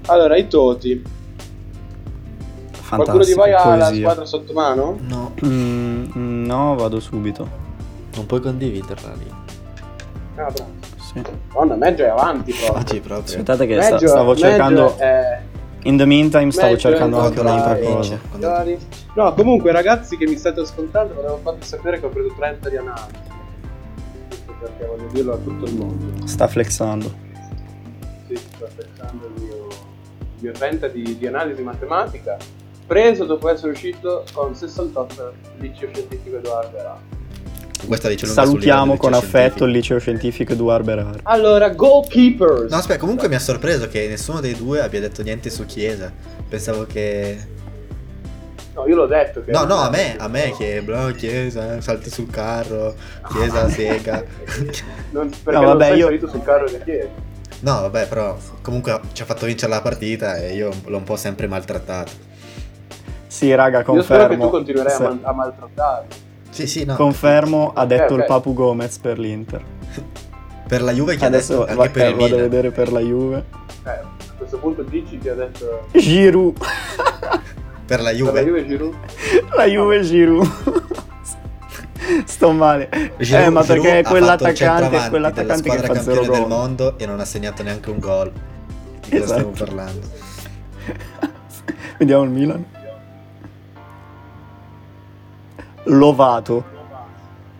[0.06, 1.02] Allora, i toti.
[2.88, 4.98] Qualcuno di Fantastico, voi ha la squadra sotto mano?
[5.02, 7.48] No, Mm, no, vado subito.
[8.16, 9.29] non puoi condividerla lì.
[10.40, 10.70] Ah, bravo.
[10.98, 11.22] Sì.
[11.54, 12.80] Madonna, Meggio è avanti proprio.
[12.80, 13.24] Oggi proprio.
[13.26, 14.96] Aspettate che sta- stavo cercando...
[14.98, 15.40] è-
[15.84, 18.20] In the meantime stavo Meggio cercando anche un'altra cosa.
[19.16, 22.78] No, comunque ragazzi che mi state ascoltando, volevo farvi sapere che ho preso 30 di
[22.78, 23.28] analisi.
[24.60, 26.28] Perché voglio dirlo a tutto il mondo.
[26.28, 27.12] Sta flexando.
[28.28, 32.38] Sì, sto pensando il mio, il mio 30 di, di analisi matematica,
[32.86, 37.18] preso dopo essere uscito con 68 liceo scientifico Edoardo Erasmo.
[38.26, 41.20] Salutiamo con affetto il liceo scientifico Edoardo Berard.
[41.24, 42.70] Allora, goalkeepers!
[42.72, 46.12] No, aspetta, comunque mi ha sorpreso che nessuno dei due abbia detto niente su Chiesa.
[46.48, 47.38] Pensavo che.
[48.76, 49.52] No, io l'ho detto che...
[49.52, 52.96] No, no, a me, a me che bro, Chiesa, salti sul carro,
[53.32, 54.24] Chiesa, sega.
[55.12, 57.08] Non, perché No, non vabbè, sei io- salito sul carro che chiedi.
[57.62, 61.16] No, vabbè, però comunque ci ha fatto vincere la partita e io l'ho un po'
[61.16, 62.12] sempre maltrattato.
[63.28, 64.44] Sì, raga, Io spero che confermo.
[64.46, 66.08] tu continuerai a, Se- mal- a maltrattarmi.
[66.50, 66.96] Sì, sì, no.
[66.96, 68.20] Confermo, ha detto ok.
[68.20, 69.64] il Papu Gomez per l'Inter.
[70.70, 72.92] Per la Juve che Adesso ha detto va- anche per eh, vado a vedere per
[72.92, 73.44] la Juve.
[73.86, 74.06] Eh, a
[74.38, 75.88] questo punto dici che ha detto...
[75.94, 76.60] Giroud.
[76.60, 76.68] Per
[77.20, 77.42] la
[77.88, 78.46] Per la Juve.
[78.46, 78.94] Juve Giroud?
[79.56, 80.84] la Juve Giroud.
[82.26, 82.88] Sto male.
[83.18, 86.48] Giroud- eh, ma Giroud perché è quell'attaccante, è quell'attaccante della che squadra fa campione del
[86.48, 88.32] mondo e non ha segnato neanche un gol.
[89.08, 89.66] Di cosa stiamo Esatto.
[89.66, 90.08] parlando?
[91.98, 92.66] Vediamo il Milan.
[95.84, 96.78] Lovato.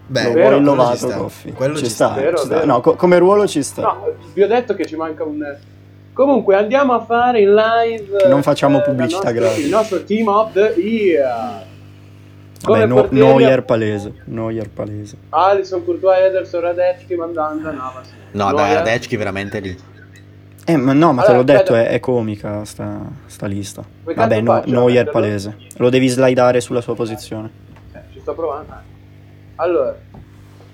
[0.08, 1.16] Beh, vero, quello lovato, ci sta.
[1.16, 1.52] Coffi?
[1.52, 2.12] Quello ci, ci sta.
[2.12, 2.20] sta.
[2.20, 2.66] Vero, ci sta.
[2.66, 3.82] No, co- come ruolo ci sta.
[3.82, 5.58] No, vi ho detto che ci manca un...
[6.14, 8.28] Comunque andiamo a fare in live...
[8.28, 9.64] Non facciamo eh, pubblicità gratis.
[9.64, 11.68] Il nostro team of the year.
[12.62, 14.14] Vabbè, Come no, portieri- Neuer palese.
[14.26, 15.16] Neuer palese.
[15.30, 18.10] Alisson, Courtois, Ederson, Radecki, Mandanda, Navas.
[18.32, 18.78] No, dai, Neuer.
[18.78, 19.78] Radecki veramente lì.
[20.66, 23.84] Eh, ma no, ma te Allora, l'ho detto, è, è comica sta, sta lista.
[24.04, 25.56] Vabbè, no, Neuer palese.
[25.78, 27.68] Lo devi slidare sulla sua posizione.
[28.30, 28.74] Sto provando.
[29.56, 29.98] Allora,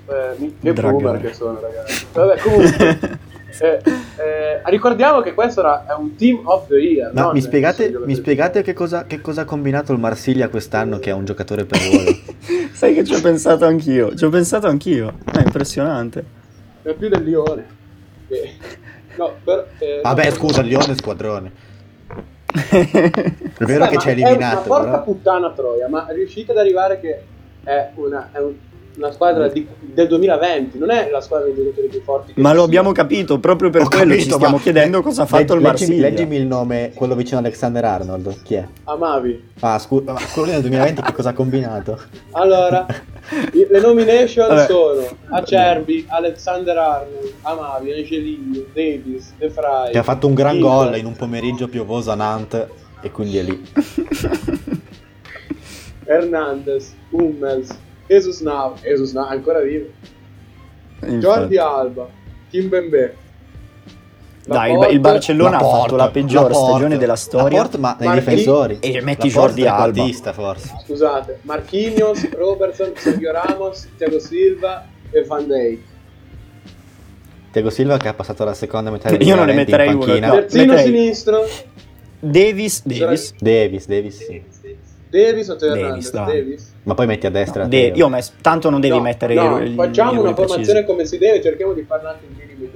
[0.08, 2.06] eh, mi- che boomer che sono, ragazzi.
[2.12, 3.00] Vabbè, comunque,
[3.62, 3.82] eh,
[4.18, 7.14] eh, ricordiamo che questo era, è un team of the year.
[7.14, 11.12] No, mi spiegate, mi spiegate che, cosa, che cosa ha combinato il Marsiglia quest'anno che
[11.12, 12.18] è un giocatore per ruolo?
[12.74, 14.14] Sai che ci ho pensato anch'io.
[14.14, 15.14] Ci ho pensato anch'io.
[15.32, 16.26] È impressionante.
[16.82, 17.66] È più del Lione.
[18.28, 18.54] Eh,
[19.16, 21.52] no, per, eh, Vabbè, scusa, Lione è squadrone.
[22.56, 25.04] È vero Vabbè, che ci ha È eliminato, una porca però.
[25.04, 27.24] puttana troia, ma riuscite ad arrivare che
[27.66, 28.54] è una, è un-
[28.98, 32.32] una squadra di- del 2020, non è la squadra dei giocatori più forti.
[32.38, 35.24] Ma ci lo abbiamo capito, proprio per Ho quello ci capito, stiamo ma- chiedendo cosa
[35.24, 36.02] ha fatto il Leggimi- Marsiglia.
[36.08, 38.42] Leggimi il nome, quello vicino a Alexander Arnold.
[38.44, 38.66] Chi è?
[38.86, 39.50] Amavi.
[39.60, 42.00] Ah, scusa, ma quello nel 2020 che cosa ha combinato?
[42.32, 42.86] Allora,
[43.52, 44.66] le nomination Vabbè.
[44.66, 49.92] sono Acerbi, Alexander Arnold, Amavi, Angelino, Davis, De Vrij.
[49.92, 52.66] Che ha fatto un gran gol in un pomeriggio piovoso a Nantes
[53.02, 53.62] e quindi è lì.
[56.06, 57.70] Hernandez, Hummels,
[58.08, 59.88] Jesus Nav, Jesus Nav ancora vivo.
[61.02, 61.18] Infatti.
[61.18, 62.08] Jordi Alba,
[62.50, 63.16] Kimbembe.
[64.48, 66.70] Dai, il, il Barcellona ha fatto la peggior Laporte.
[66.72, 67.58] stagione della storia.
[67.58, 68.78] Laporte, ma nei Marchi- difensori.
[68.80, 70.06] e metti Jordi Alba.
[70.34, 70.72] forse.
[70.86, 75.80] Scusate, Marquinhos, Robertson, Sergio Ramos, Thiago Silva e Van Dijk.
[77.52, 79.96] Tiago Silva che ha passato la seconda metà del Io non ne 2020 metterei in
[79.96, 80.28] uno, panchina.
[80.28, 80.34] no.
[80.36, 81.48] Terzino metterei- sinistro,
[82.20, 83.34] Davis, Davis.
[83.40, 84.44] Davis, Davis sì.
[85.24, 86.12] Davis o Teo Davis.
[86.12, 86.74] Davis.
[86.84, 87.64] Ma poi metti a destra.
[87.64, 90.64] No, De- io ho messo, tanto non devi No, mettere no, i, facciamo una formazione
[90.64, 90.86] precisi.
[90.86, 92.75] come si deve, cerchiamo di farla anche in equilibrati.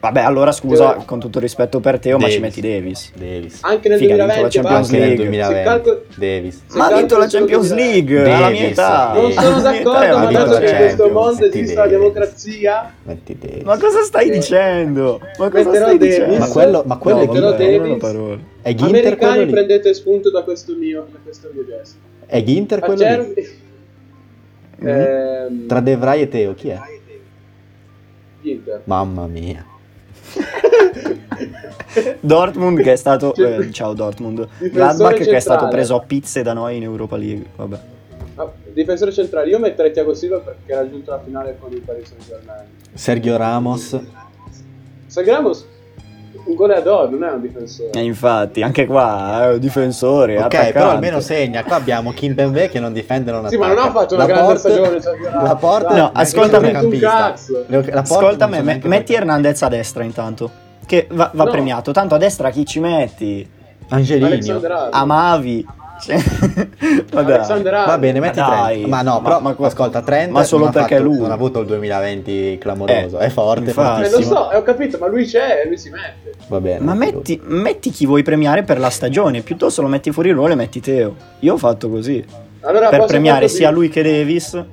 [0.00, 2.56] Vabbè, allora scusa, Teo- con tutto rispetto per Teo, ma ci Davis.
[2.56, 3.12] metti Davis.
[3.16, 3.58] Davis.
[3.62, 4.94] Anche nel Figa, ha vinto la 2020 Champions basta.
[4.94, 5.24] Anche nel League.
[5.24, 5.58] 2020.
[5.58, 6.62] Si calcola- Davis.
[6.74, 8.06] Ma ha vinto la Champions 2020.
[8.14, 9.10] League alla mia Davis, età.
[9.14, 9.34] Davis.
[9.36, 11.12] Non sono d'accordo, ha ma vinto dato la che in Champions, questo Champions.
[11.26, 11.98] mondo metti esiste la Davis.
[11.98, 13.62] democrazia, Metti Davis.
[13.64, 15.20] Ma cosa stai dicendo?
[15.38, 16.14] Ma cosa Metterò stai Davis.
[16.16, 16.38] dicendo?
[16.38, 17.56] Ma quello, ma quello No, è Ginter.
[17.80, 17.96] Davis.
[17.98, 18.38] parole.
[18.62, 21.96] È Ginter quello americani prendete spunto da questo mio, da questo mio gesto.
[22.24, 23.02] È Ginter quello
[23.34, 23.48] lì.
[24.80, 24.86] Mm.
[24.86, 26.78] ehm, Tra De Vrij e Teo, chi è?
[28.42, 28.82] Inter.
[28.84, 29.64] Mamma mia.
[32.20, 35.70] Dortmund che è stato eh, ciao Dortmund Gladbach che è stato centrale.
[35.70, 37.78] preso a pizze da noi in Europa League vabbè
[38.40, 42.06] Ah, difensore centrale, io metterei Thiago Silva perché ha raggiunto la finale con il Paris
[42.06, 42.66] Saint Germain.
[42.94, 43.98] Sergio Ramos.
[45.06, 45.66] Sergio Ramos
[46.48, 47.90] un goleador, non è un difensore.
[47.90, 50.36] E infatti, anche qua è un difensore.
[50.38, 50.72] Ok, attaccante.
[50.72, 51.62] però almeno segna.
[51.64, 53.98] Qua abbiamo Kim Benve che non difende non Sì, ma non ha attacca.
[54.00, 55.42] fatto una La grande Porte- stagione.
[55.42, 56.74] La porta No, ascoltami.
[56.74, 57.64] Un cazzo.
[57.92, 60.50] Ascolta me, me- metti Hernandez a destra intanto.
[60.86, 61.50] Che va, va No.
[61.50, 61.92] premiato.
[61.92, 63.48] Tanto a destra chi ci metti?
[63.90, 64.60] Angelino.
[64.90, 65.66] Amavi.
[67.10, 68.64] Va bene, metti Ma.
[68.66, 68.86] Trent.
[68.86, 71.18] Ma no, Ma- però ma- ascolta, Trent ma solo non ha perché fatto- lui.
[71.18, 73.18] non ha avuto il 2020 clamoroso.
[73.18, 73.70] Eh, è forte.
[73.70, 76.32] Eh, lo so, ho capito, ma lui c'è e lui si mette.
[76.48, 76.84] Va bene.
[76.84, 80.56] Ma metti, metti chi vuoi premiare per la stagione, piuttosto lo metti fuori ruolo e
[80.56, 81.14] metti Teo.
[81.40, 82.24] Io ho fatto così.
[82.60, 83.56] Allora per posso premiare così?
[83.56, 84.64] sia lui che Davis,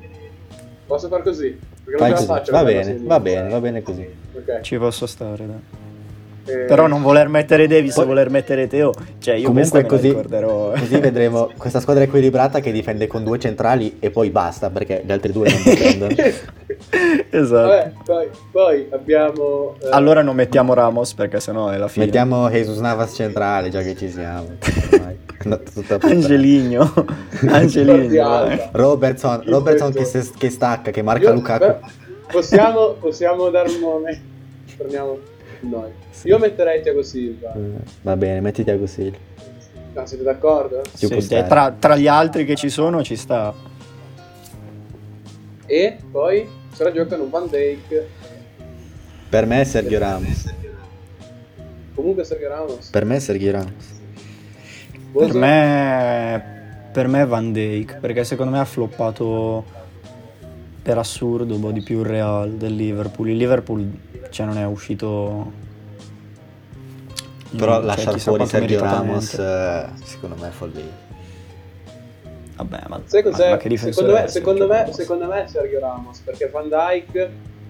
[0.87, 1.57] Posso far così?
[1.83, 2.27] Perché Fai non ce così.
[2.27, 2.51] la faccio.
[2.51, 4.07] Va bene, va bene, va bene così.
[4.35, 4.61] Ok.
[4.61, 5.45] ci posso stare.
[5.47, 5.83] dai.
[6.47, 10.13] Eh, Però non voler mettere Davis Poi- e voler mettere Teo, cioè io Comunque così,
[10.13, 15.11] così vedremo questa squadra equilibrata che difende con due centrali e poi basta perché gli
[15.11, 16.13] altri due non difendono.
[17.31, 17.67] esatto.
[17.67, 19.75] Vabbè, poi, poi abbiamo...
[19.81, 22.05] eh, Allora non mettiamo Ramos perché sennò è la fine.
[22.05, 24.49] Mettiamo Jesus Navas centrale, già che ci siamo.
[26.01, 26.93] Angeligno.
[27.49, 28.69] Angeligno.
[28.71, 31.65] Robertson, Robertson che, se- che stacca, che marca io- Lukaku.
[31.65, 31.75] beh,
[32.31, 34.21] possiamo, possiamo dare un nome?
[34.77, 35.17] Prendiamo
[35.61, 35.91] noi.
[36.23, 37.53] Io metterei Thiago Silva.
[37.53, 39.17] Eh, Va bene, metti Thiago Silva.
[39.93, 40.81] No, siete d'accordo?
[40.93, 43.53] Sì, tra, tra gli altri che ci sono ci sta.
[45.65, 48.03] E poi se la giocano Van Dijk.
[49.29, 50.53] Per me è Sergio Ramos.
[51.95, 52.89] Comunque Sergio Ramos.
[52.89, 53.93] Per me è Sergio Ramos.
[55.11, 55.27] Bosa?
[55.27, 59.63] Per me, per me Van Dijk, perché secondo me ha floppato
[60.83, 63.29] per assurdo un po' di più il Real del Liverpool.
[63.29, 63.89] Il Liverpool
[64.35, 65.49] cioè, non è uscito...
[67.55, 70.83] Però cioè, lasciare chissà fuori Sergio Ramos, eh, secondo me è follia.
[72.57, 73.49] Vabbè, ma, Sai ma- cos'è?
[73.51, 74.95] ma che difensore secondo, me, è secondo, Sergio me, Ramos?
[74.95, 77.15] secondo me è Sergio Ramos perché Van Dijk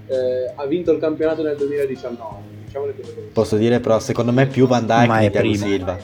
[0.07, 2.35] eh, ha vinto il campionato nel 2019.
[2.65, 3.27] Diciamo le cose così.
[3.27, 5.65] Posso dire però, secondo me più Van Ma di prima.
[5.67, 5.97] Silva.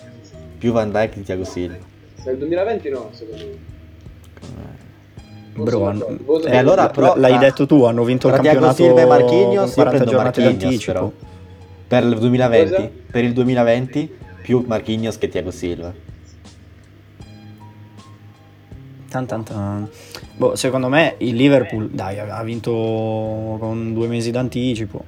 [0.59, 1.77] Più Van Dijk di Thiago Silva.
[2.23, 3.69] Nel 2020 no, secondo me.
[5.53, 6.23] Bro, Sono hanno- d'accordo.
[6.23, 9.03] Voto E allora per- però- l'hai tra- detto tu, hanno vinto il campionato Silva e
[9.03, 10.91] io 40 prendo giornate d'anticipo.
[10.93, 11.11] però.
[11.87, 12.89] Per il 2020, Cosa?
[13.11, 15.93] per il 2020 più Marquinhos che Thiago Silva.
[19.09, 19.89] Tan, tan, tan.
[20.37, 22.71] Boh, secondo me il Liverpool, dai, ha vinto
[23.59, 25.03] con due mesi d'anticipo.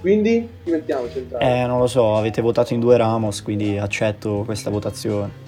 [0.00, 1.62] Quindi chi mettiamo centrale?
[1.62, 5.46] Eh, non lo so, avete votato in due Ramos, quindi accetto questa votazione.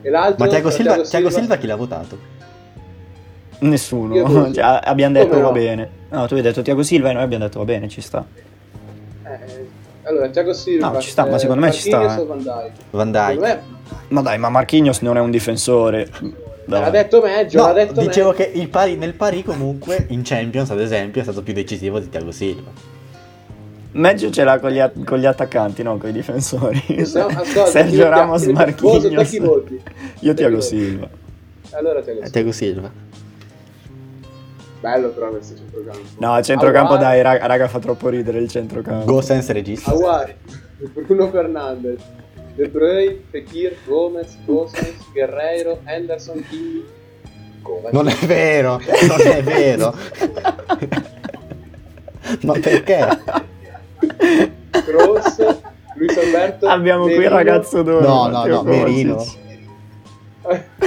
[0.00, 0.42] e l'altro?
[0.42, 2.16] Ma Thiago tra Silva, Thiago Silva chi l'ha votato?
[3.60, 4.14] Nessuno.
[4.52, 5.52] Cioè, abbiamo detto Come va no?
[5.52, 5.88] bene.
[6.10, 8.24] No, tu hai detto Tiago Silva e noi abbiamo detto va bene, ci sta.
[9.24, 9.66] Eh,
[10.04, 10.90] allora, Thiago Silva.
[10.90, 12.22] No, ci sta, ma secondo me ci sta, Marquinhos eh.
[12.22, 12.72] o Van Dijk?
[12.90, 13.40] Van Dijk.
[13.40, 13.62] me
[14.08, 16.08] Ma dai, ma Marquinhos non è un difensore.
[16.64, 16.80] Dai.
[16.82, 18.44] l'ha detto meglio, No, l'ha detto dicevo meglio.
[18.52, 22.08] che il pari, nel pari comunque in Champions ad esempio è stato più decisivo di
[22.08, 22.70] Thiago Silva.
[23.92, 26.80] Meglio ce l'ha con gli, a- con gli attaccanti, no, con i difensori.
[26.86, 28.08] Possiamo- ascolta, Sergio?
[28.08, 29.82] Ramos, voti?
[30.20, 30.60] Io Tiago?
[30.60, 31.08] Silva.
[31.72, 32.30] Allora Thiago È Silva.
[32.30, 32.90] Thiago Silva.
[34.80, 36.00] Bello però questo centrocampo.
[36.18, 39.04] No, il centrocampo Aguar- dai, raga, raga, fa troppo ridere il centrocampo.
[39.04, 39.90] Go senza regista.
[39.90, 40.34] Aguar,
[41.06, 42.00] Bruno Fernandes,
[42.54, 46.82] De Bruyne, Fekir, Gomez, Gosens, Guerreiro, Henderson, King.
[47.62, 47.92] Kovacic.
[47.92, 49.94] Non è vero, non è vero.
[52.42, 53.06] Ma perché?
[54.70, 55.36] Kroos,
[55.96, 56.66] Luis Alberto.
[56.68, 57.36] Abbiamo qui il Merino.
[57.36, 58.00] ragazzo d'oro.
[58.06, 59.14] No, no, no, Merino.
[59.16, 59.38] Kovacic.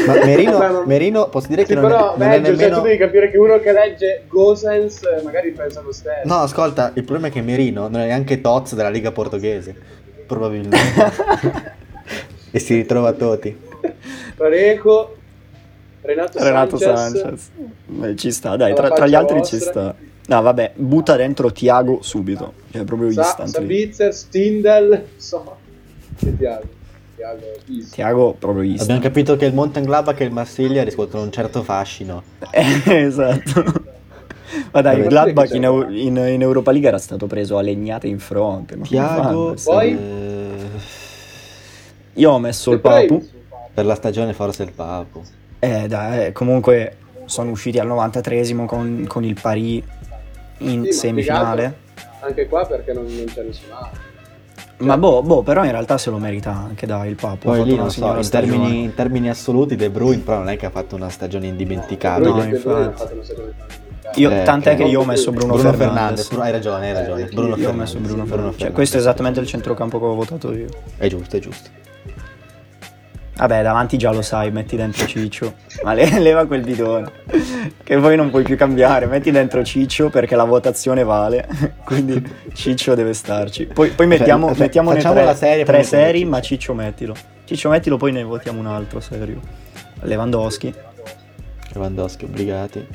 [0.05, 2.55] Ma Merino, ma- Merino posso dire che Sì, non, però è, non è meglio, cioè,
[2.55, 2.77] nemmeno...
[2.77, 6.21] tu devi capire che uno che legge Gosens eh, magari pensa lo stesso.
[6.25, 9.75] No, ascolta, il problema è che Merino non è neanche Tots della Liga Portoghese.
[10.25, 10.77] Probabilmente.
[12.51, 13.55] e si ritrova a Toti.
[14.35, 15.15] Parejo,
[16.01, 17.21] Renato, Renato Sanchez.
[17.21, 17.49] Sanchez.
[17.85, 19.71] Beh, ci sta, dai, tra, tra gli altri ci vostra.
[19.71, 19.95] sta.
[20.25, 22.53] No, vabbè, butta dentro Tiago subito.
[22.71, 23.47] Cioè, proprio Sa- instant.
[23.47, 23.53] lì.
[23.53, 25.57] Sabitzer, Stindel, so.
[26.25, 26.81] E Thiago.
[27.23, 27.89] Thiago, easy.
[27.91, 28.89] Tiago proprio instant.
[28.89, 32.21] Abbiamo capito che il Mönchengladbach e il Marsiglia riscuotono un certo fascino.
[32.51, 33.63] Eh, esatto.
[34.71, 37.61] Ma dai, il Vabbè, Gladbach in, Eu- in- in Europa League era stato preso a
[37.61, 38.77] legnate in fronte.
[38.81, 39.55] Tiago...
[39.63, 39.91] Poi?
[39.97, 40.55] eh,
[42.13, 43.27] Io ho messo il E poi- Papu.
[43.73, 45.21] per la stagione forse il Papu.
[45.59, 49.81] Eh, dai, eh, comunque sono usciti al 93esimo con, con il Paris
[50.59, 51.77] in Sì, semifinale.
[52.19, 54.02] Anche qua perché non, non c'è nessun altro.
[54.85, 57.49] Ma boh, boh, però in realtà se lo merita anche, dai, il Papu.
[57.49, 60.57] ha Poi lì non so, in termini, in termini assoluti De Bruyne però non è
[60.57, 62.29] che ha fatto una stagione indimenticabile.
[62.29, 63.11] No, infatti.
[64.15, 66.27] Io, Eh, tant'è che- che io ho messo Bruno, Bruno Fernandes.
[66.27, 67.21] Fernandes, hai ragione, hai ragione.
[67.21, 67.93] Eh, Bruno Io ho Fernandes.
[67.93, 68.59] messo Bruno Fernandes.
[68.59, 70.67] Cioè, questo è esattamente il centrocampo che ho votato io.
[70.97, 71.69] È giusto, è giusto.
[73.35, 75.55] Vabbè, davanti già lo sai, metti dentro Ciccio.
[75.83, 77.11] Ma le- leva quel bidone.
[77.83, 79.07] Che poi non puoi più cambiare.
[79.07, 81.47] Metti dentro Ciccio perché la votazione vale.
[81.83, 82.23] Quindi
[82.53, 83.65] Ciccio deve starci.
[83.65, 86.29] Poi, poi mettiamo, Aspetta, mettiamone tre, la serie, tre seri, Ciccio.
[86.29, 87.15] ma Ciccio mettilo.
[87.45, 89.39] Ciccio mettilo, poi ne votiamo un altro serio.
[90.01, 90.73] Lewandowski.
[91.73, 92.87] Lewandowski, obbligati.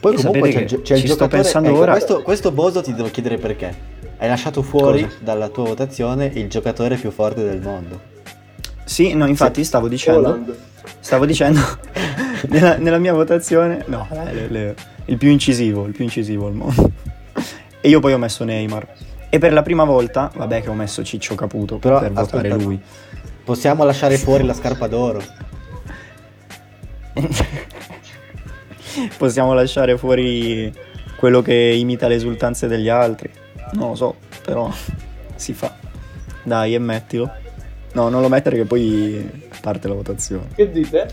[0.00, 1.42] Poi Io comunque c'è, il che c'è il ci sto giocatore...
[1.42, 1.92] pensando ecco, ora.
[1.92, 3.98] Questo, questo Boso ti devo chiedere perché.
[4.22, 5.16] Hai lasciato fuori Cosa?
[5.20, 7.98] dalla tua votazione il giocatore più forte del mondo.
[8.84, 10.18] Sì, no, infatti stavo dicendo.
[10.28, 10.56] Holland.
[11.00, 11.58] Stavo dicendo.
[12.48, 13.82] nella, nella mia votazione.
[13.86, 14.74] No, dai, le- le-
[15.06, 16.90] il più incisivo, il più incisivo al mondo.
[17.80, 18.86] E io poi ho messo Neymar.
[19.30, 22.62] E per la prima volta, vabbè che ho messo Ciccio Caputo Però, per votare aspetta.
[22.62, 22.78] lui.
[23.42, 25.22] Possiamo lasciare fuori la scarpa d'oro.
[29.16, 30.70] Possiamo lasciare fuori
[31.16, 33.30] quello che imita le esultanze degli altri.
[33.72, 34.14] Non lo so,
[34.44, 34.70] però
[35.36, 35.74] si fa.
[36.42, 37.30] Dai, e mettilo.
[37.92, 40.48] No, non lo mettere che poi parte la votazione.
[40.54, 41.08] Che dite?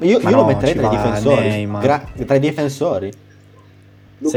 [0.00, 1.48] Io, Ma io no, lo metterei tra i difensori.
[1.48, 1.82] Neymar.
[1.82, 3.10] Gra- tra i difensori.
[3.12, 3.20] Sei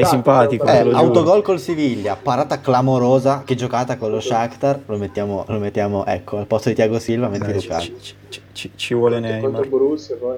[0.04, 5.46] Lukaku, simpatico, Eh, autogol col Siviglia, parata clamorosa che giocata con lo Shakhtar, lo mettiamo,
[5.48, 7.82] lo mettiamo ecco, al posto di Thiago Silva metti Dai, Lukaku.
[7.82, 7.96] ci,
[8.30, 9.64] ci- ci- ci- vuole Contro Neymar.
[9.64, 10.38] il Borussia poi.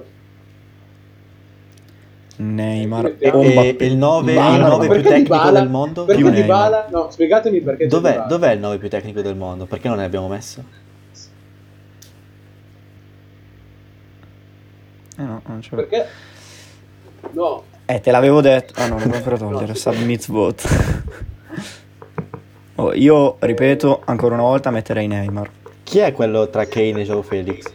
[2.36, 3.06] Neymar.
[3.06, 3.84] E- E, Mbappé.
[3.84, 6.04] il 9, Neymar, il ma nove più perché tecnico Dybala- del mondo?
[6.04, 6.58] Perché Più Di Neymar.
[6.58, 6.86] Bala?
[6.90, 8.28] No, spiegatemi perché c'è Dov'è, Dybala.
[8.28, 9.66] dov'è il 9 più tecnico del mondo?
[9.66, 10.64] Perché non ne abbiamo messo?
[15.18, 15.76] Eh no, non l'ho.
[15.76, 16.06] Perché?
[17.32, 18.72] No, Eh, te l'avevo detto.
[18.76, 19.74] Ah no, lo devo togliere.
[19.74, 20.68] Submit vote.
[22.76, 25.50] Oh, io ripeto ancora una volta metterei Neymar.
[25.82, 27.70] Chi è quello tra Kane e Joe Felix?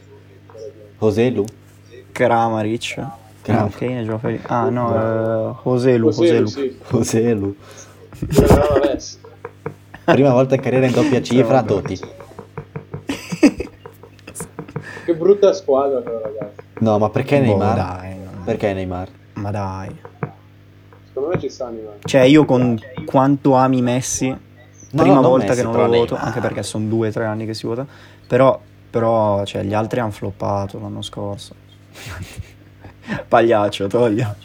[1.00, 1.46] Joselu?
[2.12, 3.06] Kramaric.
[3.54, 4.42] Kram- No, Kane e Joao Felix.
[4.48, 6.50] Ah no, eh, Joselu, Joselu,
[6.90, 7.56] Joselu.
[8.98, 9.18] sì.
[10.04, 11.64] Prima volta in carriera in doppia cifra.
[11.64, 12.00] Totti.
[15.06, 16.62] Che brutta squadra però ragazzi.
[16.80, 17.76] No, ma perché Boh, Neymar?
[17.76, 18.44] dai, no.
[18.44, 19.08] Perché Neymar?
[19.34, 19.96] Ma dai.
[21.08, 21.94] Secondo me ci sta Neymar.
[22.04, 26.14] Cioè, io con quanto ami Messi, No, prima no, volta Messi, che non lo voto,
[26.14, 26.24] Neymar.
[26.28, 27.86] anche perché sono due o tre anni che si vota,
[28.28, 31.56] però, però cioè, gli altri hanno floppato l'anno scorso.
[33.28, 34.36] Pagliaccio, toglia.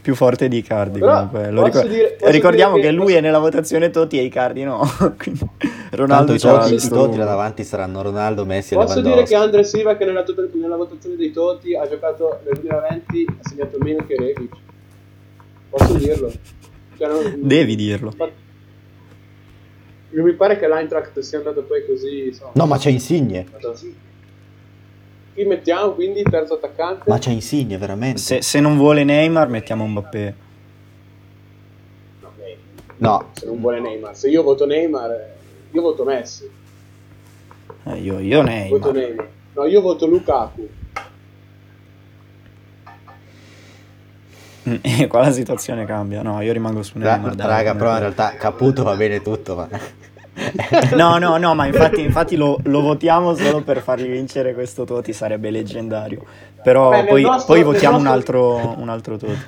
[0.00, 1.50] Più forte di Icardi Però comunque.
[1.50, 4.22] Lo posso ricor- dire- posso ricordiamo che, che- lui posso- è nella votazione Totti e
[4.22, 4.80] Icardi no.
[5.18, 9.24] Quindi Tanto Ronaldo Totti, i visto Totti là davanti saranno Ronaldo, Messi e Posso dire
[9.24, 13.48] che Andre Silva che nella, tot- nella votazione dei Toti ha giocato nel 2020 ha
[13.48, 14.52] segnato meno che Rebic.
[15.68, 16.32] Posso dirlo?
[16.96, 18.14] Cioè, non- Devi dirlo.
[20.12, 22.28] Non mi pare che l'Eintracht sia andato poi così.
[22.28, 22.50] insomma.
[22.54, 23.46] No, ma c'è Insigne.
[25.40, 27.04] Chi mettiamo quindi terzo attaccante?
[27.06, 28.18] Ma c'è Insigne, veramente.
[28.20, 30.34] Se, se non vuole Neymar mettiamo Mbappé.
[32.20, 32.58] No, Neymar.
[32.98, 34.14] No, Se non vuole Neymar.
[34.14, 35.26] Se io voto Neymar, eh,
[35.70, 36.46] io voto Messi.
[37.84, 38.92] Eh, io, io Voto Neymar.
[38.92, 39.28] Neymar.
[39.54, 40.68] No, io voto Lukaku.
[44.82, 46.20] E qua la situazione cambia.
[46.20, 47.34] No, io rimango su ra- Neymar.
[47.34, 49.68] dai, raga, però in realtà Caputo va bene tutto, ma...
[50.96, 55.12] No, no, no, ma infatti, infatti lo, lo votiamo solo per fargli vincere questo Toti,
[55.12, 56.24] sarebbe leggendario.
[56.62, 59.46] Però Beh, poi, nostro- poi votiamo un, nostro- altro, un altro Toti.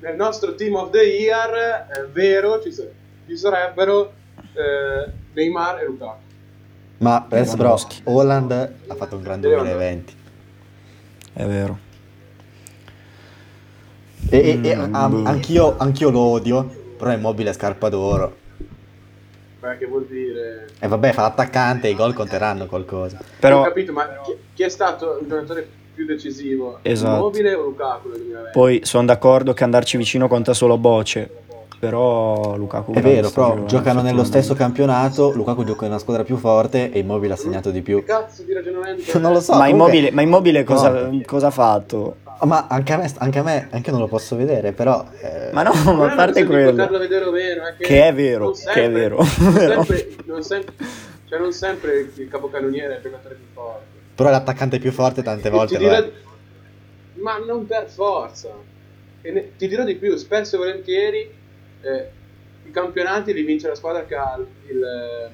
[0.00, 1.50] Nel nostro Team of the Year,
[1.88, 4.12] è vero, ci, ci sarebbero
[4.54, 6.18] eh, Neymar e Lukaku.
[6.98, 7.78] Ma adesso però.
[8.04, 9.72] Holland ha fatto un gran Lewandowski.
[9.76, 10.14] 2020.
[11.32, 11.78] È vero.
[14.28, 15.22] E, e- e Mm, boh.
[15.28, 16.64] anch'io, anch'io lo odio,
[16.98, 18.36] però è immobile scarpa d'oro.
[19.60, 20.68] Beh, che vuol dire...
[20.78, 23.18] E vabbè, fa l'attaccante, i gol conteranno qualcosa.
[23.18, 26.78] Ho Però capito, ma chi, chi è stato il giocatore più decisivo?
[26.80, 27.16] Esatto.
[27.16, 28.50] Immobile o Lukaku nel 2020?
[28.52, 31.30] poi sono d'accordo che andarci vicino conta solo Boce.
[31.78, 32.92] Però Lukaku...
[32.92, 36.98] È vero, però giocano nello stesso campionato, Lukaku gioca in una squadra più forte e
[36.98, 38.00] Immobile ha segnato di più.
[38.00, 39.02] Che cazzo di ragionamento?
[39.18, 39.52] Non lo so.
[39.52, 42.16] Ma comunque- immobile, ma immobile cosa, cosa ha fatto?
[42.42, 45.06] Ma anche a me, anche a me, anche non lo posso vedere, però...
[45.20, 46.86] eh, Ma no, Non ma a parte quello.
[46.98, 49.16] vedere o meno, è che, Che è vero, non che sempre- è vero.
[49.16, 49.24] Non
[49.84, 50.74] sempre, non sempre,
[51.28, 53.84] cioè non sempre il capocannoniere è il giocatore più forte.
[54.14, 56.08] Però è l'attaccante più forte tante volte lo dirò-
[57.22, 58.48] ma non per forza.
[59.22, 61.30] E ne- ti dirò di più, spesso e volentieri
[61.82, 62.10] eh,
[62.64, 64.38] i campionati li vince la squadra che ha
[64.68, 65.30] il-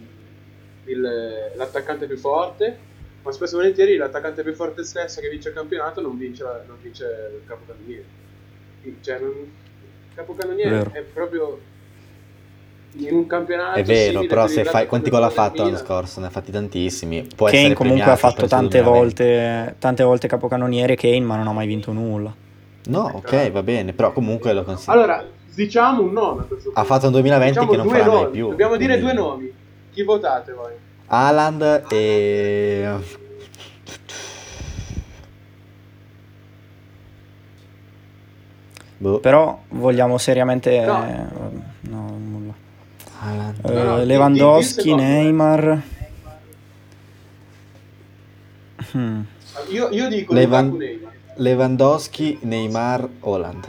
[0.87, 2.79] il- l'attaccante più forte,
[3.27, 6.63] ma spesso e volentieri l'attaccante più forte stesso che vince il campionato non vince, la-
[6.65, 8.05] non vince il capocannoniere.
[9.01, 11.59] Cioè, non- il capocannoniere è proprio
[12.99, 16.21] in un campionato È vero, però per se fai quanti gol ha fatto l'anno scorso?
[16.21, 17.27] Ne ha fatti tantissimi.
[17.35, 18.99] Può Kane essere comunque premiato ha fatto tante 2020.
[18.99, 22.33] volte, tante volte capocannoniere Kane, ma non ha mai vinto nulla.
[22.89, 24.93] No, ok, va bene, però comunque lo consiglio.
[24.93, 26.79] Allora, diciamo un nome a questo punto.
[26.81, 28.31] ha fatto un 2020 Diciamo che non farà mai nomi.
[28.31, 28.49] più.
[28.51, 29.53] Dobbiamo dire quindi- due nomi.
[29.93, 30.73] Chi votate voi?
[31.09, 32.89] Haaland e...
[38.99, 39.19] Boh.
[39.21, 40.85] Però vogliamo seriamente...
[40.85, 41.05] No.
[41.07, 41.25] eh,
[41.89, 42.55] no, nulla.
[43.23, 45.83] Eh, No, no, Lewandowski, di- di- Neymar...
[48.93, 49.21] Hmm.
[49.71, 51.13] Io, io dico Levan- Neymar.
[51.37, 53.69] Lewandowski, Neymar, Holland.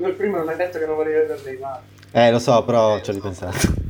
[0.00, 1.80] Nel primo non hai detto che non volevi vedere Neymar.
[2.10, 3.84] Eh, lo so, però ci ho ripensato.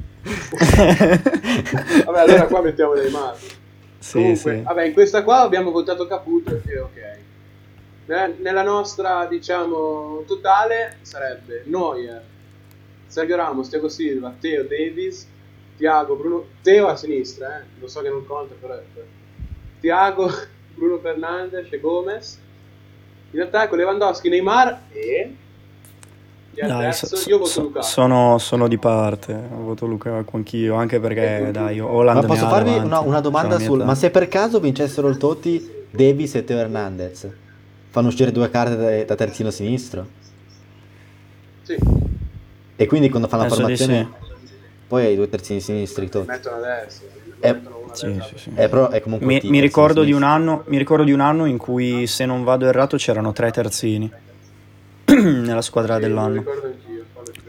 [2.05, 3.37] Vabbè, allora qua mettiamo Neymar.
[3.99, 4.63] Sì, Comunque, sì.
[4.63, 7.19] vabbè, in questa qua abbiamo votato Caputo e ok.
[8.07, 12.23] Nella, nella nostra, diciamo, totale sarebbe Neuer,
[13.07, 15.27] Sergio Ramos, Thiago Silva, Teo, Davis,
[15.77, 16.47] Tiago, Bruno...
[16.63, 17.65] Teo a sinistra, eh?
[17.81, 18.79] Lo so che non conta, però...
[19.81, 20.31] Tiago,
[20.75, 22.39] Bruno Fernandes e Gomez.
[23.33, 25.37] In attacco Lewandowski, Neymar e...
[26.65, 27.85] Dai, so- io voto so- Lukaku.
[27.85, 33.01] sono, sono di parte, voto Lukaku anch'io, anche perché dai, Holland Ma posso farvi una,
[33.01, 33.85] una domanda cioè, sul...
[33.85, 37.29] Ma se per caso vincessero il Totti, Davis e Teo Hernandez,
[37.91, 40.07] fanno uscire due carte da, da terzino sinistro?
[41.63, 41.77] Sì,
[42.77, 44.09] E quindi quando fanno la Penso formazione,
[44.87, 46.27] poi hai due terzini sinistri Totti.
[46.29, 47.03] mettono adesso.
[47.41, 48.51] Eh, mettono una Sì, sì, sì.
[48.55, 50.53] Eh, però è comunque Mi, un team, mi terzino ricordo di un sinistro.
[50.53, 54.11] anno, mi ricordo di un anno in cui, se non vado errato, c'erano tre terzini
[55.15, 56.45] nella squadra dell'anno.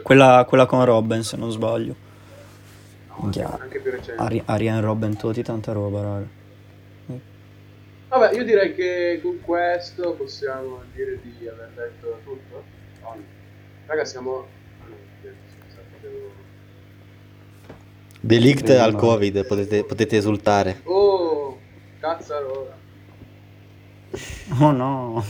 [0.04, 1.96] Quella, quella con Robben, se non sbaglio.
[3.08, 3.58] no, minchia.
[3.60, 4.22] anche più recente.
[4.22, 6.36] Ari- Arian Robben, Totti, tanta roba, raga.
[8.10, 12.64] Vabbè, io direi che con questo possiamo dire di aver detto tutto.
[13.04, 13.16] Oh.
[13.86, 14.48] Raga, siamo...
[18.20, 18.96] Delict al.
[18.96, 20.82] Covid, potete, potete esultare.
[20.84, 21.58] Oh,
[22.00, 22.76] cazzarola.
[24.60, 25.24] Oh no.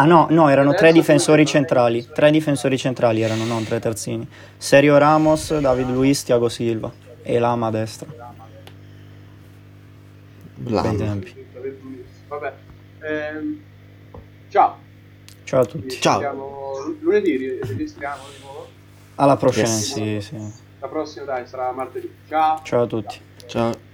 [0.00, 2.06] Ah no, no, erano tre difensori centrali.
[2.14, 4.24] Tre difensori centrali erano, non tre terzini.
[4.56, 6.92] Serio Ramos, David Luiz, Thiago Silva.
[7.20, 8.06] E Lama a destra.
[10.64, 10.94] Lama.
[10.94, 11.46] tempi.
[12.28, 12.52] Vabbè.
[13.00, 13.60] Ehm,
[14.50, 14.76] ciao.
[15.42, 15.90] Ciao a tutti.
[15.90, 16.94] Ci Ciao.
[17.00, 18.68] lunedì, ri- registriamo di nuovo.
[19.16, 19.92] Alla prossima, Yes.
[19.92, 20.36] sì, sì.
[20.78, 22.08] La prossima, dai, sarà martedì.
[22.28, 22.60] Ciao.
[22.62, 23.20] Ciao a tutti.
[23.46, 23.86] Ciao.